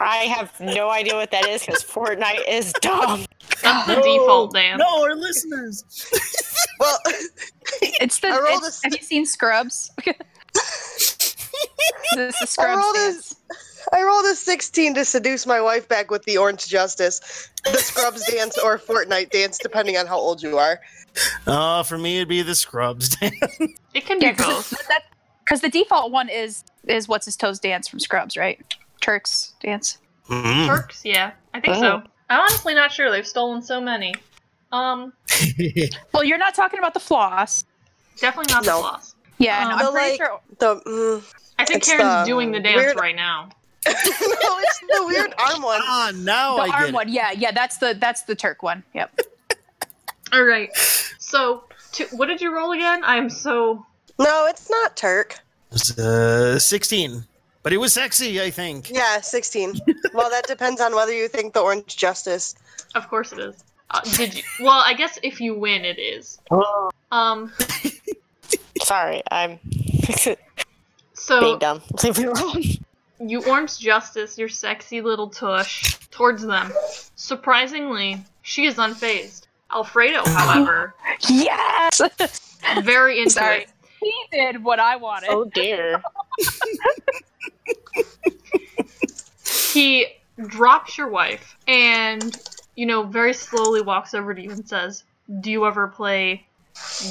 I 0.00 0.16
have 0.36 0.58
no 0.60 0.90
idea 0.90 1.14
what 1.14 1.30
that 1.30 1.46
is 1.48 1.64
because 1.64 1.82
Fortnite 1.82 2.46
is 2.48 2.72
dumb. 2.80 3.24
That's 3.62 3.86
the 3.86 3.94
No, 3.96 4.02
default 4.02 4.54
dance. 4.54 4.78
No, 4.78 5.02
our 5.02 5.14
listeners. 5.14 5.84
Well, 6.78 6.98
It's 7.80 8.18
the. 8.20 8.28
It's- 8.28 8.80
a- 8.84 8.86
have 8.86 8.96
you 8.96 9.02
seen 9.02 9.24
Scrubs? 9.26 9.90
this 12.16 12.34
is 12.36 12.42
I 12.42 12.44
Scrubs. 12.46 12.82
rolled 12.82 12.96
a- 13.92 14.04
rolled 14.04 14.24
a 14.26 14.34
16 14.34 14.94
to 14.94 15.04
seduce 15.04 15.46
my 15.46 15.60
wife 15.60 15.88
back 15.88 16.10
with 16.10 16.22
the 16.24 16.38
Orange 16.38 16.66
Justice, 16.68 17.50
the 17.64 17.76
Scrubs 17.78 18.24
dance, 18.30 18.56
or 18.58 18.78
Fortnite 18.78 19.30
dance, 19.30 19.58
depending 19.58 19.96
on 19.96 20.06
how 20.06 20.16
old 20.18 20.42
you 20.42 20.56
are. 20.58 20.80
Uh, 21.46 21.82
for 21.82 21.98
me, 21.98 22.16
it'd 22.16 22.28
be 22.28 22.42
the 22.42 22.54
Scrubs. 22.54 23.08
Dance. 23.16 23.34
It 23.92 24.06
can 24.06 24.18
be 24.18 24.26
Yeah, 24.26 24.32
both. 24.36 24.72
because 25.44 25.60
the 25.60 25.68
default 25.68 26.10
one 26.12 26.28
is 26.30 26.64
is 26.86 27.06
what's 27.08 27.26
his 27.26 27.36
toes 27.36 27.58
dance 27.58 27.86
from 27.88 28.00
Scrubs, 28.00 28.36
right? 28.36 28.58
Turks 29.00 29.52
dance. 29.60 29.98
Mm. 30.30 30.66
Turks, 30.68 31.04
yeah, 31.04 31.32
I 31.52 31.60
think 31.60 31.76
so. 31.76 32.02
I'm 32.30 32.40
honestly 32.40 32.74
not 32.74 32.92
sure. 32.92 33.10
They've 33.10 33.26
stolen 33.26 33.60
so 33.62 33.80
many. 33.80 34.14
Um, 34.70 35.12
Well, 36.14 36.24
you're 36.24 36.38
not 36.38 36.54
talking 36.54 36.78
about 36.78 36.94
the 36.94 37.00
floss. 37.00 37.64
definitely 38.18 38.54
not 38.54 38.64
the 38.64 38.70
floss. 38.70 39.14
Yeah, 39.38 39.64
Um, 39.64 39.68
no, 39.68 39.74
I'm 39.88 39.92
pretty 39.92 40.10
like- 40.12 40.16
sure. 40.18 40.40
The 40.58 40.76
mm, 40.86 41.34
I 41.62 41.64
think 41.64 41.78
It's 41.78 41.88
Karen's 41.88 42.26
the 42.26 42.30
doing 42.30 42.50
the 42.52 42.60
dance 42.60 42.76
weird- 42.76 42.96
right 42.96 43.16
now. 43.16 43.48
no, 43.86 43.92
it's 43.94 44.78
the 44.80 45.04
weird 45.06 45.34
arm 45.38 45.62
one. 45.62 45.80
ah, 45.84 46.12
now 46.14 46.56
The 46.56 46.62
I 46.62 46.66
get 46.66 46.74
arm 46.76 46.88
it. 46.90 46.94
one, 46.94 47.08
yeah, 47.08 47.32
yeah, 47.32 47.50
that's 47.50 47.78
the 47.78 47.96
that's 47.98 48.22
the 48.22 48.34
Turk 48.36 48.62
one. 48.62 48.82
Yep. 48.94 49.20
All 50.32 50.44
right. 50.44 50.70
So, 51.18 51.64
to, 51.92 52.04
what 52.16 52.26
did 52.26 52.40
you 52.40 52.54
roll 52.54 52.72
again? 52.72 53.02
I'm 53.04 53.28
so. 53.28 53.84
No, 54.18 54.46
it's 54.46 54.70
not 54.70 54.96
Turk. 54.96 55.38
It 55.70 55.72
was, 55.72 55.98
uh, 55.98 56.58
16. 56.58 57.24
But 57.64 57.72
it 57.72 57.78
was 57.78 57.92
sexy, 57.92 58.40
I 58.40 58.50
think. 58.50 58.90
Yeah, 58.90 59.20
16. 59.20 59.80
well, 60.14 60.30
that 60.30 60.46
depends 60.46 60.80
on 60.80 60.94
whether 60.94 61.12
you 61.12 61.28
think 61.28 61.52
the 61.54 61.60
Orange 61.60 61.96
Justice. 61.96 62.54
Of 62.94 63.08
course 63.08 63.32
it 63.32 63.38
is. 63.40 63.64
Uh, 63.90 64.00
did 64.16 64.34
you? 64.34 64.42
Well, 64.60 64.82
I 64.84 64.94
guess 64.94 65.18
if 65.22 65.40
you 65.40 65.54
win, 65.58 65.84
it 65.84 65.98
is. 65.98 66.38
Um. 67.10 67.52
Sorry, 68.82 69.22
I'm 69.30 69.58
So 71.22 71.40
being 71.40 71.58
dumb. 71.58 71.82
Leave 72.02 72.18
me 72.18 72.24
alone. 72.24 72.62
you 73.20 73.44
orange 73.44 73.78
justice 73.78 74.36
your 74.36 74.48
sexy 74.48 75.00
little 75.00 75.28
tush 75.30 75.96
towards 76.10 76.42
them. 76.44 76.72
Surprisingly, 77.14 78.24
she 78.42 78.66
is 78.66 78.74
unfazed. 78.74 79.46
Alfredo, 79.72 80.22
however, 80.26 80.94
Yes. 81.28 82.00
very 82.82 83.18
into 83.20 83.30
Sorry. 83.30 83.62
it. 83.62 83.68
he 84.00 84.12
did 84.32 84.62
what 84.64 84.80
I 84.80 84.96
wanted. 84.96 85.30
Oh 85.30 85.44
dear. 85.44 86.02
He 89.72 90.06
drops 90.48 90.98
your 90.98 91.08
wife 91.08 91.56
and, 91.66 92.36
you 92.74 92.84
know, 92.84 93.04
very 93.04 93.32
slowly 93.32 93.80
walks 93.80 94.12
over 94.12 94.34
to 94.34 94.42
you 94.42 94.50
and 94.50 94.68
says, 94.68 95.04
Do 95.40 95.50
you 95.50 95.64
ever 95.66 95.88
play 95.88 96.46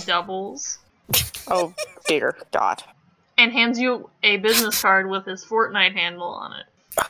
doubles? 0.05 0.79
Oh 1.47 1.73
dear 2.07 2.37
God. 2.51 2.83
And 3.41 3.51
hands 3.51 3.79
you 3.79 4.07
a 4.21 4.37
business 4.37 4.79
card 4.79 5.09
with 5.09 5.25
his 5.25 5.43
Fortnite 5.43 5.95
handle 5.95 6.27
on 6.27 6.53
it. 6.53 6.65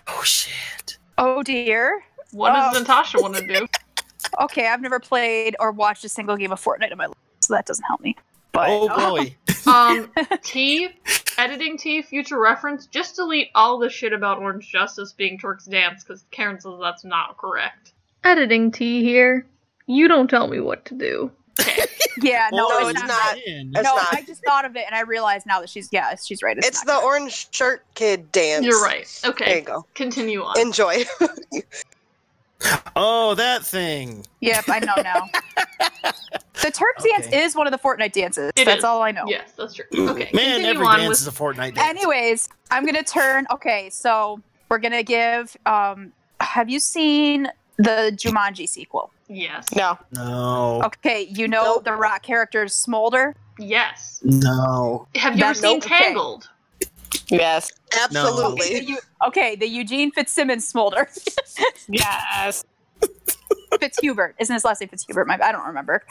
Oh, 0.08 0.24
shit. 0.24 0.98
Oh 1.18 1.44
dear. 1.44 2.04
What 2.32 2.54
does 2.54 2.74
Oh. 2.74 2.80
Natasha 2.80 3.18
want 3.22 3.36
to 3.36 3.46
do? 3.46 3.68
Okay, 4.40 4.66
I've 4.68 4.80
never 4.80 5.00
played 5.00 5.58
or 5.60 5.74
watched 5.74 6.06
a 6.06 6.10
single 6.10 6.38
game 6.38 6.54
of 6.54 6.64
Fortnite 6.64 6.90
in 6.90 6.98
my 6.98 7.08
life, 7.08 7.18
so 7.42 7.54
that 7.54 7.66
doesn't 7.66 7.84
help 7.84 8.00
me. 8.00 8.16
But 8.54 8.68
Oh, 8.70 8.88
boy. 8.88 9.36
Um, 9.68 10.10
T, 10.42 10.88
editing 11.38 11.78
T, 11.78 12.02
future 12.02 12.40
reference, 12.40 12.86
just 12.88 13.18
delete 13.18 13.50
all 13.56 13.78
the 13.78 13.90
shit 13.90 14.14
about 14.14 14.38
Orange 14.38 14.70
Justice 14.72 15.12
being 15.12 15.38
Turk's 15.38 15.66
dance, 15.66 16.04
because 16.04 16.24
Karen 16.32 16.62
says 16.62 16.72
that's 16.80 17.04
not 17.04 17.38
correct. 17.38 17.92
Editing 18.24 18.72
T 18.72 19.04
here. 19.04 19.46
You 19.86 20.08
don't 20.08 20.30
tell 20.30 20.48
me 20.48 20.62
what 20.62 20.86
to 20.86 20.96
do. 20.96 21.30
Okay. 21.62 21.86
yeah, 22.22 22.50
no, 22.52 22.68
No, 22.68 22.80
it's, 22.80 22.90
it's 22.92 23.00
not. 23.02 23.08
not. 23.08 23.38
It's 23.38 23.74
no, 23.76 23.96
not. 23.96 24.14
I 24.14 24.24
just 24.24 24.44
thought 24.44 24.66
of 24.66 24.76
it 24.76 24.84
and 24.86 24.96
I 24.96 25.02
realized 25.02 25.46
now 25.46 25.60
that 25.62 25.70
she's 25.70 25.90
yeah, 25.92 26.16
she's 26.16 26.42
right. 26.44 26.58
It's, 26.58 26.68
It's 26.68 26.86
not 26.86 27.00
the 27.02 27.06
Orange 27.06 27.48
Shirt 27.52 27.84
Kid 27.96 28.32
dance. 28.32 28.66
You're 28.66 28.82
right. 28.82 29.08
There 29.24 29.30
you 29.30 29.34
Okay. 29.34 29.62
go. 29.62 29.86
Continue 29.96 30.44
on. 30.44 30.60
Enjoy. 30.60 31.04
Oh, 32.96 33.34
that 33.36 33.64
thing. 33.66 34.26
Yep, 34.42 34.66
I 34.70 34.80
know 34.80 34.94
now. 35.02 35.26
the 36.62 36.72
Turk 36.72 36.98
dance 37.04 37.28
is 37.34 37.56
one 37.56 37.66
of 37.66 37.72
the 37.72 37.80
Fortnite 37.80 38.12
dances. 38.12 38.52
It 38.56 38.66
That's 38.66 38.80
is. 38.80 38.84
all 38.84 39.02
I 39.02 39.12
know. 39.12 39.24
Yes, 39.28 39.54
that's 39.58 39.74
true. 39.74 39.86
Okay. 39.94 40.30
Man, 40.34 40.60
continue 40.62 40.70
every 40.70 40.86
dance 40.86 41.10
with 41.10 41.20
is 41.22 41.28
a 41.28 41.32
Fortnite 41.32 41.74
dance. 41.76 41.80
Anyways, 41.80 42.50
I'm 42.70 42.86
gonna 42.86 43.04
turn. 43.04 43.48
Okay, 43.52 43.90
so 43.90 44.40
we're 44.70 44.78
gonna 44.78 45.04
give. 45.04 45.56
Um, 45.66 46.14
have 46.40 46.70
you 46.70 46.80
seen 46.80 47.48
the 47.84 48.12
Jumanji 48.16 48.68
sequel? 48.68 49.12
yes. 49.28 49.74
No. 49.76 49.98
No. 50.14 50.82
Okay, 50.86 51.28
you 51.32 51.48
know 51.48 51.64
Nope. 51.76 51.86
the 51.86 51.94
rock 51.94 52.22
characters 52.24 52.74
Smolder. 52.74 53.36
Yes. 53.60 54.20
No. 54.24 55.08
Have 55.16 55.38
you 55.38 55.44
ever 55.46 55.54
seen 55.54 55.78
nope. 55.80 55.86
Okay. 55.86 55.98
Tangled? 56.04 56.50
Yes. 57.30 57.72
Absolutely. 58.04 58.80
The 58.82 58.98
okay, 59.28 59.56
the 59.56 59.68
Eugene 59.68 60.12
Fitzsimmons 60.12 60.68
Smolder. 60.68 61.08
Yes. 61.88 62.64
Fitzherbert 63.74 64.34
isn't 64.40 64.54
his 64.54 64.64
last 64.66 64.82
name 64.82 64.90
Fitzherbert? 64.90 65.28
My, 65.28 65.38
I 65.42 65.52
don't 65.52 65.66
remember. 65.66 66.04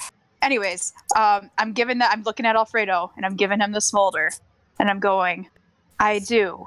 Anyways, 0.42 0.92
um, 1.16 1.50
I'm 1.59 1.72
giving 1.72 1.98
that. 1.98 2.11
I'm 2.12 2.22
looking 2.22 2.46
at 2.46 2.56
Alfredo 2.56 3.12
and 3.16 3.24
I'm 3.26 3.37
giving 3.37 3.61
him 3.61 3.72
the 3.72 3.80
smolder, 3.80 4.30
and 4.78 4.88
I'm 4.90 4.98
going. 5.00 5.48
I 5.98 6.18
do, 6.20 6.66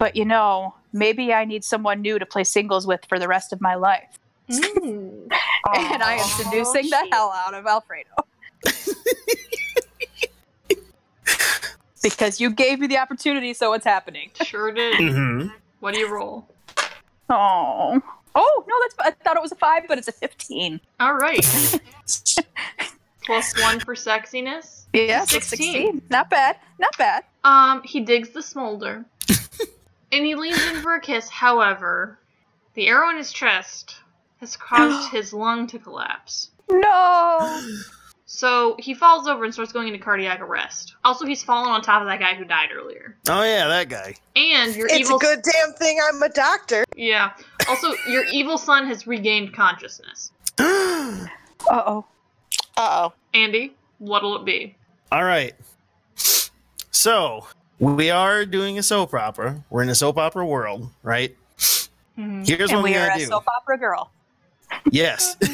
but 0.00 0.16
you 0.16 0.24
know, 0.24 0.74
maybe 0.92 1.32
I 1.32 1.44
need 1.44 1.62
someone 1.62 2.00
new 2.00 2.18
to 2.18 2.26
play 2.26 2.42
singles 2.42 2.86
with 2.86 3.04
for 3.06 3.18
the 3.20 3.28
rest 3.28 3.52
of 3.52 3.60
my 3.60 3.76
life. 3.76 4.18
Ooh. 4.52 5.28
and 5.76 6.02
I 6.02 6.14
am 6.14 6.26
seducing 6.26 6.88
the 6.88 7.06
hell 7.12 7.30
out 7.36 7.54
of 7.54 7.66
Alfredo. 7.66 8.08
because 12.02 12.40
you 12.40 12.50
gave 12.50 12.80
me 12.80 12.86
the 12.86 12.98
opportunity, 12.98 13.52
so 13.52 13.72
it's 13.74 13.84
happening. 13.84 14.30
Sure 14.42 14.72
did. 14.72 14.96
hmm 14.96 15.48
What 15.80 15.94
do 15.94 16.00
you 16.00 16.12
roll? 16.12 16.48
Oh. 17.28 18.00
Oh 18.34 18.64
no, 18.66 18.74
that's 18.82 18.94
I 19.00 19.10
thought 19.22 19.36
it 19.36 19.42
was 19.42 19.52
a 19.52 19.56
five, 19.56 19.82
but 19.86 19.98
it's 19.98 20.08
a 20.08 20.12
fifteen. 20.12 20.80
All 20.98 21.14
right. 21.14 21.44
Plus 23.24 23.60
one 23.60 23.80
for 23.80 23.94
sexiness. 23.94 24.84
Yes, 24.92 25.34
it's 25.34 25.48
16. 25.48 25.72
sixteen. 25.72 26.02
Not 26.10 26.30
bad. 26.30 26.56
Not 26.78 26.96
bad. 26.96 27.24
Um, 27.44 27.82
he 27.82 28.00
digs 28.00 28.30
the 28.30 28.42
smolder. 28.42 29.04
And 30.12 30.26
he 30.26 30.34
leans 30.34 30.62
in 30.66 30.82
for 30.82 30.94
a 30.94 31.00
kiss. 31.00 31.28
However, 31.28 32.18
the 32.74 32.88
arrow 32.88 33.10
in 33.10 33.16
his 33.16 33.32
chest 33.32 33.96
has 34.40 34.56
caused 34.56 35.10
his 35.12 35.32
lung 35.32 35.66
to 35.68 35.78
collapse. 35.78 36.50
No. 36.70 37.68
So 38.26 38.76
he 38.78 38.94
falls 38.94 39.26
over 39.26 39.44
and 39.44 39.52
starts 39.52 39.72
going 39.72 39.88
into 39.88 39.98
cardiac 39.98 40.40
arrest. 40.40 40.94
Also, 41.04 41.26
he's 41.26 41.42
fallen 41.42 41.68
on 41.70 41.82
top 41.82 42.00
of 42.00 42.06
that 42.06 42.20
guy 42.20 42.34
who 42.36 42.44
died 42.44 42.68
earlier. 42.72 43.16
Oh, 43.28 43.42
yeah, 43.42 43.66
that 43.66 43.88
guy. 43.88 44.14
And 44.36 44.74
your 44.76 44.86
It's 44.86 45.00
evil 45.00 45.16
It's 45.16 45.24
a 45.24 45.34
good 45.34 45.42
damn 45.42 45.72
thing 45.74 45.98
I'm 46.08 46.22
a 46.22 46.28
doctor. 46.28 46.84
Yeah. 46.96 47.32
Also, 47.68 47.92
your 48.08 48.24
evil 48.32 48.56
son 48.56 48.86
has 48.86 49.06
regained 49.06 49.52
consciousness. 49.52 50.32
Uh 51.68 51.82
oh. 51.86 52.04
Uh 52.76 53.10
oh. 53.10 53.12
Andy, 53.34 53.76
what'll 53.98 54.34
it 54.36 54.46
be? 54.46 54.76
All 55.12 55.24
right. 55.24 55.54
So, 56.90 57.46
we 57.80 58.10
are 58.10 58.46
doing 58.46 58.78
a 58.78 58.82
soap 58.82 59.14
opera. 59.14 59.64
We're 59.70 59.82
in 59.82 59.88
a 59.88 59.94
soap 59.94 60.18
opera 60.18 60.46
world, 60.46 60.90
right? 61.02 61.36
Mhm. 62.16 62.46
Here's 62.46 62.70
and 62.70 62.78
what 62.78 62.84
we 62.84 62.92
we're 62.92 63.10
a 63.10 63.18
do. 63.18 63.26
soap 63.26 63.44
opera 63.48 63.78
girl. 63.78 64.12
Yes. 64.90 65.36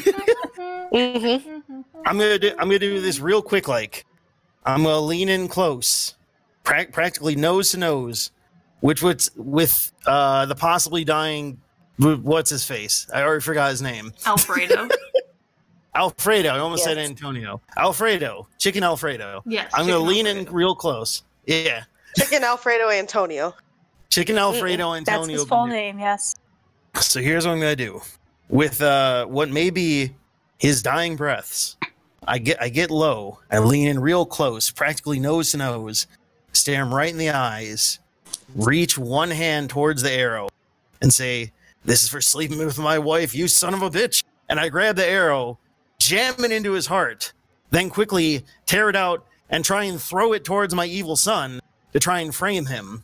Mm-hmm. 0.93 1.81
I'm 2.05 2.17
gonna 2.17 2.39
do. 2.39 2.51
I'm 2.51 2.67
gonna 2.69 2.79
do 2.79 3.01
this 3.01 3.19
real 3.19 3.41
quick. 3.41 3.67
Like, 3.67 4.05
I'm 4.65 4.83
gonna 4.83 5.01
lean 5.01 5.27
in 5.27 5.49
close, 5.49 6.15
prac 6.63 6.93
practically 6.93 7.35
nose 7.35 7.71
to 7.71 7.77
nose, 7.77 8.31
which 8.79 9.01
was 9.03 9.29
with 9.35 9.91
uh, 10.05 10.45
the 10.45 10.55
possibly 10.55 11.03
dying. 11.03 11.59
What's 11.97 12.49
his 12.49 12.63
face? 12.63 13.05
I 13.13 13.21
already 13.21 13.41
forgot 13.41 13.71
his 13.71 13.81
name. 13.81 14.13
Alfredo. 14.25 14.87
Alfredo. 15.95 16.49
I 16.49 16.59
almost 16.59 16.85
said 16.85 16.97
Antonio. 16.97 17.59
Alfredo. 17.75 18.47
Chicken 18.59 18.83
Alfredo. 18.83 19.43
Yes. 19.45 19.69
I'm 19.73 19.87
gonna 19.87 19.97
chicken 19.97 20.07
lean 20.07 20.27
in 20.27 20.45
real 20.53 20.73
close. 20.75 21.23
Yeah. 21.45 21.83
Chicken 22.17 22.43
Alfredo 22.43 22.89
Antonio. 22.89 23.53
Chicken 24.09 24.37
Alfredo 24.37 24.93
That's 24.93 25.09
Antonio. 25.09 25.37
his 25.37 25.45
full 25.45 25.67
name. 25.67 25.99
Yes. 25.99 26.35
So 26.95 27.21
here's 27.21 27.45
what 27.45 27.53
I'm 27.53 27.59
gonna 27.59 27.75
do. 27.75 28.01
With 28.49 28.81
uh 28.81 29.25
what 29.25 29.49
may 29.49 29.69
be 29.69 30.15
his 30.57 30.81
dying 30.81 31.15
breaths, 31.15 31.77
I 32.27 32.39
get 32.39 32.61
I 32.61 32.69
get 32.69 32.89
low, 32.89 33.39
I 33.51 33.59
lean 33.59 33.87
in 33.87 33.99
real 33.99 34.25
close, 34.25 34.71
practically 34.71 35.19
nose 35.19 35.51
to 35.51 35.57
nose, 35.57 36.07
stare 36.53 36.81
him 36.81 36.93
right 36.93 37.11
in 37.11 37.17
the 37.17 37.29
eyes, 37.29 37.99
reach 38.55 38.97
one 38.97 39.29
hand 39.29 39.69
towards 39.69 40.01
the 40.01 40.11
arrow, 40.11 40.49
and 41.01 41.13
say, 41.13 41.51
This 41.85 42.03
is 42.03 42.09
for 42.09 42.21
sleeping 42.21 42.57
with 42.57 42.79
my 42.79 42.97
wife, 42.97 43.35
you 43.35 43.47
son 43.47 43.73
of 43.73 43.83
a 43.83 43.91
bitch. 43.91 44.23
And 44.49 44.59
I 44.59 44.69
grab 44.69 44.95
the 44.95 45.05
arrow, 45.05 45.59
jam 45.99 46.33
it 46.39 46.51
into 46.51 46.71
his 46.71 46.87
heart, 46.87 47.33
then 47.69 47.89
quickly 47.89 48.45
tear 48.65 48.89
it 48.89 48.95
out 48.95 49.25
and 49.49 49.63
try 49.63 49.83
and 49.83 50.01
throw 50.01 50.33
it 50.33 50.45
towards 50.45 50.73
my 50.73 50.85
evil 50.85 51.15
son 51.15 51.59
to 51.93 51.99
try 51.99 52.19
and 52.19 52.33
frame 52.33 52.65
him. 52.65 53.03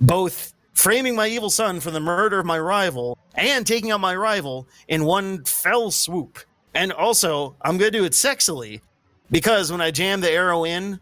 Both 0.00 0.54
framing 0.74 1.16
my 1.16 1.26
evil 1.26 1.50
son 1.50 1.80
for 1.80 1.90
the 1.90 2.00
murder 2.00 2.38
of 2.38 2.46
my 2.46 2.58
rival 2.58 3.18
and 3.34 3.66
taking 3.66 3.90
out 3.90 4.00
my 4.00 4.14
rival 4.14 4.68
in 4.86 5.04
one 5.04 5.44
fell 5.44 5.90
swoop. 5.90 6.38
And 6.74 6.92
also, 6.92 7.56
I'm 7.62 7.78
going 7.78 7.92
to 7.92 7.98
do 7.98 8.04
it 8.04 8.12
sexily 8.12 8.80
because 9.30 9.72
when 9.72 9.80
I 9.80 9.90
jam 9.90 10.20
the 10.20 10.30
arrow 10.30 10.64
in, 10.64 11.00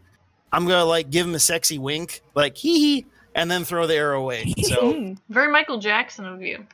I'm 0.53 0.67
going 0.67 0.79
to 0.79 0.85
like 0.85 1.11
give 1.11 1.27
him 1.27 1.35
a 1.35 1.39
sexy 1.39 1.79
wink, 1.79 2.23
like 2.35 2.57
hee 2.57 2.79
hee, 2.79 3.07
and 3.35 3.51
then 3.51 3.65
throw 3.65 3.87
the 3.87 3.95
arrow 3.95 4.23
away. 4.23 4.55
So 4.63 5.15
very 5.29 5.53
Michael 5.53 5.79
Jackson 5.79 6.25
of 6.25 6.41
you. 6.41 6.67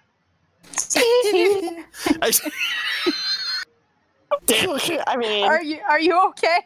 I, 0.94 2.32
I 5.06 5.16
mean, 5.16 5.44
are 5.44 5.62
you 5.62 5.80
are 5.88 6.00
you 6.00 6.18
okay? 6.28 6.58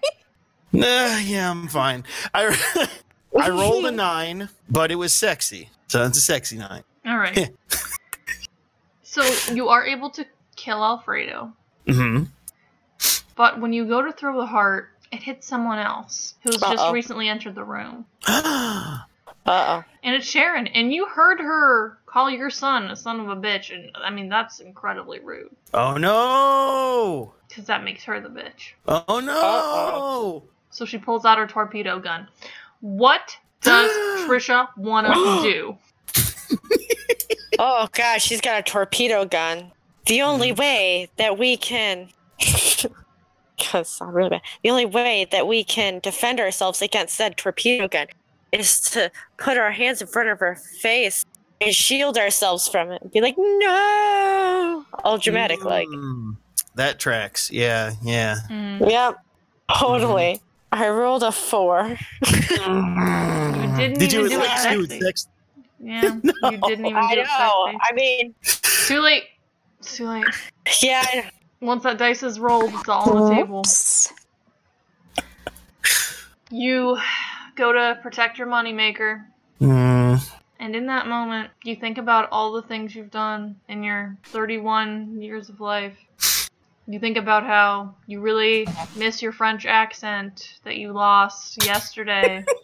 Nah, 0.72 1.18
yeah, 1.18 1.51
I'm 1.51 1.68
fine. 1.68 2.05
I 2.34 2.89
I 3.43 3.51
rolled 3.51 3.87
a 3.87 3.91
nine, 3.93 4.49
but 4.68 4.91
it 4.91 4.97
was 4.97 5.12
sexy, 5.12 5.70
so 5.89 6.05
it's 6.05 6.18
a 6.18 6.20
sexy 6.20 6.59
nine. 6.59 6.82
All 7.07 7.18
right. 7.18 7.51
so 9.03 9.22
you 9.53 9.68
are 9.68 9.84
able 9.87 10.11
to 10.11 10.26
kill 10.57 10.82
Alfredo, 10.84 11.53
Mm-hmm. 11.87 12.24
but 13.37 13.61
when 13.61 13.72
you 13.72 13.87
go 13.87 14.03
to 14.03 14.12
throw 14.12 14.41
the 14.41 14.47
heart, 14.47 14.89
it 15.12 15.22
hits 15.22 15.47
someone 15.47 15.78
else 15.78 16.34
who's 16.43 16.57
just 16.57 16.64
Uh-oh. 16.78 16.93
recently 16.93 17.28
entered 17.28 17.55
the 17.55 17.62
room. 17.62 18.07
uh 18.26 18.99
oh. 19.47 19.84
And 20.03 20.14
it's 20.16 20.26
Sharon, 20.26 20.66
and 20.66 20.93
you 20.93 21.07
heard 21.07 21.39
her 21.39 21.99
call 22.07 22.28
your 22.30 22.51
son 22.51 22.91
a 22.91 22.97
son 22.97 23.20
of 23.20 23.28
a 23.28 23.37
bitch, 23.37 23.72
and 23.72 23.91
I 23.95 24.11
mean 24.11 24.28
that's 24.28 24.59
incredibly 24.61 25.20
rude 25.20 25.51
oh 25.74 25.97
no! 25.97 27.32
because 27.49 27.66
that 27.66 27.84
makes 27.84 28.03
her 28.05 28.20
the 28.20 28.28
bitch. 28.28 28.72
Oh 28.89 29.20
no! 29.20 30.43
So 30.70 30.84
she 30.84 30.99
pulls 30.99 31.24
out 31.24 31.39
her 31.39 31.47
torpedo 31.47 32.01
gun. 32.01 32.26
What 32.81 33.37
does 33.62 33.91
Trisha 34.29 34.68
want 34.77 35.07
to 35.07 35.43
do? 35.51 35.79
Oh 37.59 37.89
gosh, 37.93 38.24
she's 38.24 38.41
got 38.41 38.59
a 38.61 38.62
torpedo 38.62 39.24
gun. 39.24 39.72
The 40.07 40.22
only 40.22 40.53
way 40.53 41.09
that 41.16 41.39
we 41.39 41.57
can. 41.57 42.09
Because 43.59 43.99
I'm 44.03 44.11
really 44.11 44.29
bad. 44.29 44.43
The 44.62 44.68
only 44.68 44.85
way 44.85 45.27
that 45.31 45.47
we 45.49 45.64
can 45.64 45.99
defend 46.01 46.41
ourselves 46.41 46.83
against 46.83 47.16
that 47.16 47.39
torpedo 47.39 47.89
gun 47.89 48.07
is 48.53 48.81
to 48.91 49.11
put 49.39 49.57
our 49.57 49.70
hands 49.70 50.03
in 50.03 50.09
front 50.09 50.29
of 50.29 50.43
our 50.43 50.57
face 50.57 51.24
and 51.62 51.74
shield 51.74 52.18
ourselves 52.18 52.68
from 52.68 52.91
it. 52.93 53.11
Be 53.14 53.22
like, 53.22 53.35
no! 53.39 54.85
All 55.05 55.16
dramatic, 55.16 55.64
like. 55.64 55.89
Mm, 55.89 56.37
that 56.74 56.99
tracks. 56.99 57.51
Yeah, 57.51 57.93
yeah. 58.03 58.37
Mm, 58.51 58.91
Yep, 58.91 59.16
totally. 59.79 60.43
I 60.77 60.89
rolled 60.91 61.22
a 61.22 61.33
four. 61.33 61.97
you 62.27 62.37
didn't 63.77 63.99
Did 63.99 64.12
you 64.12 64.27
even 64.27 64.31
do 64.39 64.41
it 64.45 64.51
at 64.51 64.79
least 64.79 64.91
sexy. 64.91 64.97
it 64.97 65.03
sex? 65.03 65.29
Yeah, 65.81 66.03
you 66.51 66.59
didn't 66.68 66.87
even 66.87 66.97
I 66.97 67.11
do 67.14 67.16
know. 67.16 67.22
it 67.22 67.27
sexy. 67.27 67.79
I 67.81 67.93
mean, 67.95 68.35
Too 68.87 69.01
late. 69.01 69.24
It's 69.81 69.97
too 69.97 70.07
late. 70.09 70.24
yeah. 70.83 71.31
Once 71.61 71.83
that 71.85 71.97
dice 71.99 72.22
is 72.22 72.39
rolled, 72.39 72.72
it's 72.74 72.89
all 72.89 73.11
on 73.16 73.31
the 73.31 73.35
table. 73.37 73.61
Oops. 73.61 74.12
You 76.51 76.99
go 77.57 77.72
to 77.72 77.99
protect 78.03 78.39
your 78.39 78.47
moneymaker, 78.47 79.24
Mm, 79.61 80.20
and 80.61 80.77
in 80.77 80.85
that 80.87 81.07
moment, 81.07 81.51
you 81.64 81.74
think 81.77 81.97
about 81.97 82.29
all 82.31 82.53
the 82.53 82.61
things 82.61 82.95
you've 82.95 83.11
done 83.11 83.57
in 83.68 83.83
your 83.83 84.18
31 84.24 85.22
years 85.22 85.49
of 85.49 85.61
life. 85.61 85.97
You 86.89 87.01
think 87.01 87.16
about 87.16 87.43
how 87.43 87.97
you 88.07 88.20
really 88.20 88.66
miss 88.95 89.20
your 89.20 89.32
French 89.32 89.66
accent 89.66 90.61
that 90.62 90.76
you 90.76 90.93
lost 90.93 91.64
yesterday. 91.64 92.45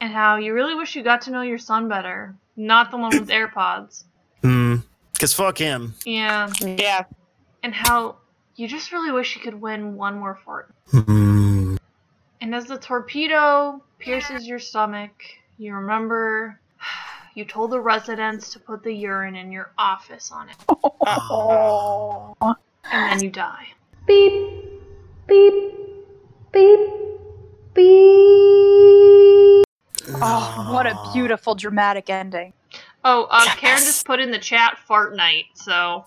and 0.00 0.12
how 0.12 0.36
you 0.36 0.54
really 0.54 0.74
wish 0.74 0.96
you 0.96 1.02
got 1.02 1.20
to 1.22 1.30
know 1.30 1.42
your 1.42 1.58
son 1.58 1.88
better, 1.88 2.34
not 2.56 2.90
the 2.90 2.96
one 2.96 3.18
with 3.18 3.28
AirPods. 3.28 4.04
mm. 4.42 4.82
Cause 5.18 5.32
fuck 5.32 5.58
him. 5.58 5.94
Yeah. 6.04 6.50
Yeah. 6.60 7.04
And 7.62 7.74
how 7.74 8.16
you 8.56 8.66
just 8.66 8.90
really 8.90 9.12
wish 9.12 9.36
you 9.36 9.42
could 9.42 9.60
win 9.60 9.94
one 9.94 10.18
more 10.18 10.40
fort. 10.44 10.74
Mm. 10.90 11.78
And 12.40 12.54
as 12.54 12.64
the 12.64 12.78
torpedo 12.78 13.80
pierces 14.00 14.46
your 14.46 14.58
stomach, 14.58 15.12
you 15.58 15.74
remember 15.74 16.58
you 17.34 17.44
told 17.44 17.70
the 17.70 17.80
residents 17.80 18.50
to 18.52 18.58
put 18.58 18.82
the 18.82 18.92
urine 18.92 19.36
in 19.36 19.50
your 19.52 19.72
office 19.78 20.30
on 20.30 20.48
it, 20.48 20.56
Oh. 20.68 22.34
and 22.40 23.10
then 23.12 23.22
you 23.22 23.30
die. 23.30 23.66
Beep, 24.06 24.64
beep, 25.26 25.72
beep, 26.52 26.80
beep. 27.74 29.64
Oh, 30.24 30.66
what 30.70 30.86
a 30.86 30.98
beautiful 31.12 31.54
dramatic 31.54 32.10
ending. 32.10 32.52
Oh, 33.04 33.24
uh, 33.30 33.44
Karen 33.56 33.78
just 33.78 34.06
put 34.06 34.20
in 34.20 34.30
the 34.30 34.38
chat 34.38 34.78
fart 34.86 35.16
night, 35.16 35.46
so 35.54 36.04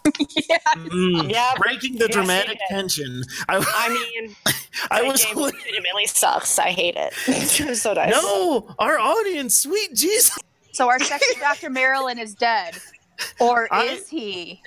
yeah. 0.50 0.58
Mm. 0.76 1.30
Yeah. 1.32 1.52
Breaking 1.58 1.94
the 1.98 2.06
Yes, 2.06 2.14
dramatic 2.14 2.54
it 2.58 2.62
is. 2.64 2.70
tension. 2.70 3.24
I, 3.50 3.58
I 3.76 3.90
mean, 3.90 4.36
I 4.92 5.02
was 5.04 5.24
game 5.24 5.36
legitimately 5.38 6.06
sucks. 6.08 6.58
I 6.58 6.70
hate 6.72 6.96
it. 6.96 7.14
It's 7.28 7.82
so 7.82 7.94
nice. 7.94 8.12
no, 8.12 8.74
our 8.80 8.98
audience, 8.98 9.58
sweet 9.58 9.94
Jesus. 9.94 10.38
So 10.76 10.90
our 10.90 11.00
sexy 11.04 11.40
Dr. 11.40 11.70
Marilyn 11.70 12.20
is 12.20 12.36
dead. 12.36 12.78
Or 13.40 13.68
I- 13.72 13.86
is 13.86 14.10
he? 14.10 14.62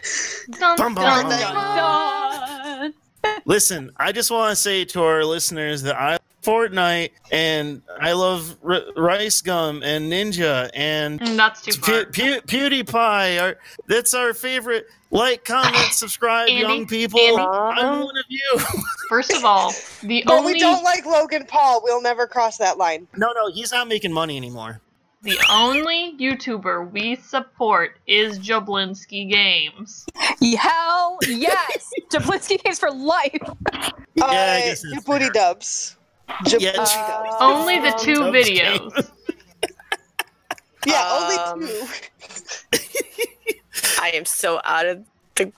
dun, 0.59 0.77
Bum, 0.79 0.95
bum, 0.95 1.05
dun, 1.05 1.29
dun. 1.29 2.95
Dun. 3.23 3.41
Listen, 3.45 3.91
I 3.99 4.13
just 4.13 4.31
want 4.31 4.51
to 4.53 4.57
say 4.57 4.85
to 4.87 5.03
our 5.03 5.23
listeners 5.25 5.83
that 5.83 5.97
I 6.01 6.13
love 6.13 6.21
Fortnite 6.43 7.11
and 7.31 7.83
I 8.01 8.13
love 8.13 8.57
R- 8.65 8.81
RiceGum 8.97 9.83
and 9.85 10.11
Ninja 10.11 10.71
and 10.73 11.21
Mm, 11.21 11.37
That's 11.37 11.61
too 11.61 11.73
far. 11.73 12.07
Pew- 12.07 12.41
Pew- 12.41 12.61
PewDiePie. 12.85 13.43
Our, 13.43 13.57
that's 13.87 14.15
our 14.15 14.33
favorite. 14.33 14.87
Like, 15.11 15.45
comment, 15.45 15.77
subscribe, 15.93 16.49
Andy, 16.49 16.61
young 16.63 16.87
people. 16.87 17.21
Andy. 17.21 17.43
I'm 17.43 18.01
one 18.01 18.17
of 18.17 18.25
you. 18.29 18.59
First 19.11 19.33
of 19.33 19.45
all, 19.45 19.73
the 20.03 20.23
But 20.27 20.33
only 20.39 20.55
we 20.55 20.61
don't 20.61 20.85
like 20.85 21.05
Logan 21.05 21.45
Paul. 21.47 21.83
We'll 21.85 22.01
never 22.03 22.27
cross 22.27 22.57
that 22.59 22.79
line. 22.79 23.09
no, 23.17 23.33
no, 23.35 23.51
he's 23.53 23.73
not 23.73 23.89
making 23.89 24.13
money 24.13 24.37
anymore. 24.39 24.81
The 25.23 25.39
only 25.51 26.15
YouTuber 26.19 26.91
we 26.93 27.17
support 27.17 27.99
is 28.07 28.39
Jablinski 28.39 29.31
Games. 29.31 30.07
Hell 30.59 31.19
yes! 31.27 31.91
Jablinski 32.13 32.63
games 32.63 32.79
for 32.79 32.91
life. 32.91 33.37
Yeah, 34.15 34.25
I 34.25 34.27
uh, 34.27 34.59
guess 34.61 34.83
you 34.85 34.91
that's 34.95 35.05
booty 35.05 35.25
fair. 35.27 35.33
dubs. 35.33 35.97
J- 36.47 36.59
Yeah, 36.61 36.73
Uh. 36.79 37.37
Only 37.41 37.79
the 37.81 37.91
two 38.01 38.23
Okay. 38.25 38.43
videos. 38.43 39.11
Yeah, 40.87 41.03
Um, 41.11 41.63
only 41.63 41.69
two. 41.69 42.79
I 44.01 44.11
am 44.11 44.25
so 44.25 44.61
out 44.65 44.87
of 44.87 45.05
the 45.37 45.53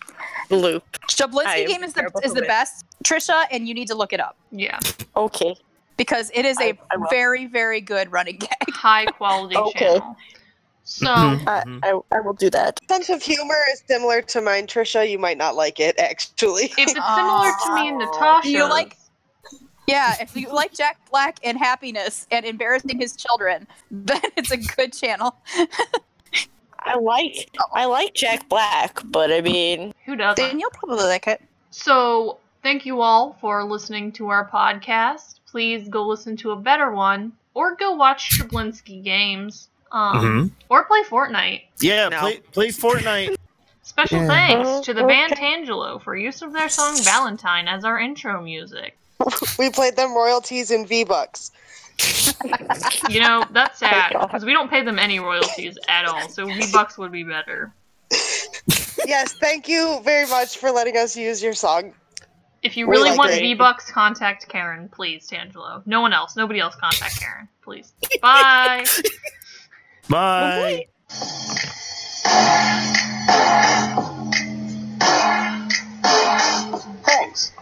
loop. 0.51 0.85
Jablinski 1.09 1.67
game 1.67 1.85
is 1.85 1.93
the 1.93 2.11
is 2.25 2.33
the 2.33 2.43
best, 2.43 2.85
Trisha, 3.05 3.45
and 3.51 3.69
you 3.69 3.75
need 3.75 3.89
to 3.89 3.95
look 3.95 4.13
it 4.13 4.21
up 4.21 4.37
Yeah, 4.51 4.79
Okay. 5.17 5.55
Because 6.01 6.31
it 6.35 6.45
is 6.47 6.59
a 6.61 6.71
I- 6.71 6.79
I 6.93 6.97
very 7.11 7.45
very 7.47 7.81
good 7.83 8.11
running 8.11 8.37
gag. 8.39 8.51
high 8.73 9.05
quality 9.07 9.57
Okay. 9.57 9.99
channel. 9.99 10.17
So 10.85 11.07
Mhm, 11.07 11.47
I. 11.47 11.59
I, 11.89 12.17
I 12.17 12.21
will 12.21 12.33
do 12.33 12.49
that. 12.51 12.81
Sense 12.89 13.11
of 13.11 13.23
humor 13.23 13.61
is 13.73 13.83
similar 13.87 14.23
to 14.23 14.41
mine, 14.41 14.67
Trisha. 14.67 15.09
You 15.09 15.19
might 15.19 15.37
not 15.39 15.55
like 15.55 15.79
it, 15.79 15.99
actually. 15.99 16.65
if 16.65 16.79
it's 16.79 16.93
similar 17.19 17.51
to 17.65 17.75
me 17.75 17.89
and 17.91 17.99
Natasha, 17.99 18.49
Do 18.49 18.51
you 18.51 18.69
like- 18.69 18.97
Yeah, 19.87 20.15
if 20.21 20.35
you 20.37 20.49
like 20.53 20.73
Jack 20.73 20.97
Black 21.11 21.39
and 21.45 21.59
happiness 21.59 22.27
and 22.31 22.45
embarrassing 22.47 22.99
his 22.99 23.15
children, 23.15 23.67
then 23.91 24.21
it's 24.37 24.51
a 24.53 24.57
good 24.57 24.93
channel. 24.93 25.37
I 26.83 26.95
like 26.97 27.51
I 27.75 27.85
like 27.85 28.15
Jack 28.15 28.49
Black, 28.49 29.01
but 29.05 29.31
I 29.31 29.43
mean, 29.43 29.93
who 30.07 30.17
doesn't? 30.17 30.43
Then 30.43 30.59
you'll 30.59 30.71
probably 30.71 31.05
like 31.05 31.27
it. 31.27 31.41
So, 31.71 32.39
thank 32.63 32.87
you 32.87 33.01
all 33.03 33.37
for 33.41 33.63
listening 33.65 34.13
to 34.13 34.29
our 34.31 34.49
podcast. 34.49 35.40
Please 35.51 35.89
go 35.89 36.07
listen 36.07 36.37
to 36.39 36.53
a 36.53 36.57
better 36.57 36.93
one, 36.93 37.33
or 37.55 37.75
go 37.75 37.93
watch 37.93 38.39
Jablinski 38.39 39.03
games, 39.03 39.69
um, 39.91 40.17
Mhm. 40.17 40.51
or 40.69 40.85
play 40.85 41.03
Fortnite. 41.03 41.63
Yeah, 41.81 42.09
No. 42.09 42.21
play 42.21 42.37
play 42.53 42.69
Fortnite. 42.69 43.37
Special 43.83 44.21
Yeah. 44.21 44.27
thanks 44.29 44.87
to 44.87 44.95
the 44.95 45.03
band 45.05 45.33
Okay. 45.33 45.43
Tangelo 45.43 46.01
for 46.01 46.17
use 46.17 46.43
of 46.43 46.53
their 46.53 46.69
song 46.69 46.97
Valentine 47.03 47.67
as 47.67 47.85
our 47.85 47.99
intro 47.99 48.41
music. 48.41 48.97
we 49.59 49.71
played 49.71 49.97
them 49.97 50.15
royalties 50.15 50.71
in 50.71 50.87
V 50.87 51.03
Bucks. 51.05 51.51
You 53.11 53.21
know, 53.21 53.45
that's 53.51 53.79
sad, 53.81 54.13
because 54.21 54.45
we 54.45 54.53
don't 54.53 54.71
pay 54.71 54.83
them 54.83 54.99
any 54.99 55.19
royalties 55.19 55.77
at 55.89 56.07
all, 56.07 56.29
so 56.31 56.47
V-Bucks 56.47 56.97
would 56.97 57.13
be 57.13 57.25
better. 57.25 57.73
yes, 59.05 59.35
thank 59.35 59.69
you 59.69 60.01
very 60.03 60.27
much 60.29 60.57
for 60.57 60.71
letting 60.71 60.97
us 60.97 61.15
use 61.17 61.43
your 61.43 61.53
song. 61.53 61.93
If 62.63 62.77
you 62.77 62.87
really 62.89 63.11
like 63.11 63.19
want 63.19 63.33
V 63.33 63.55
Bucks, 63.55 63.91
contact 63.91 64.47
Karen, 64.49 64.89
please, 64.91 65.27
Tangelo. 65.29 65.83
No 65.87 66.03
one 66.03 66.13
else. 66.13 66.37
Nobody 66.37 66.61
else 66.61 66.77
contact 66.77 67.19
Karen, 67.19 67.49
please. 67.63 67.93
Bye. 68.21 68.85
Bye. 70.09 70.87
Thanks. 77.03 77.53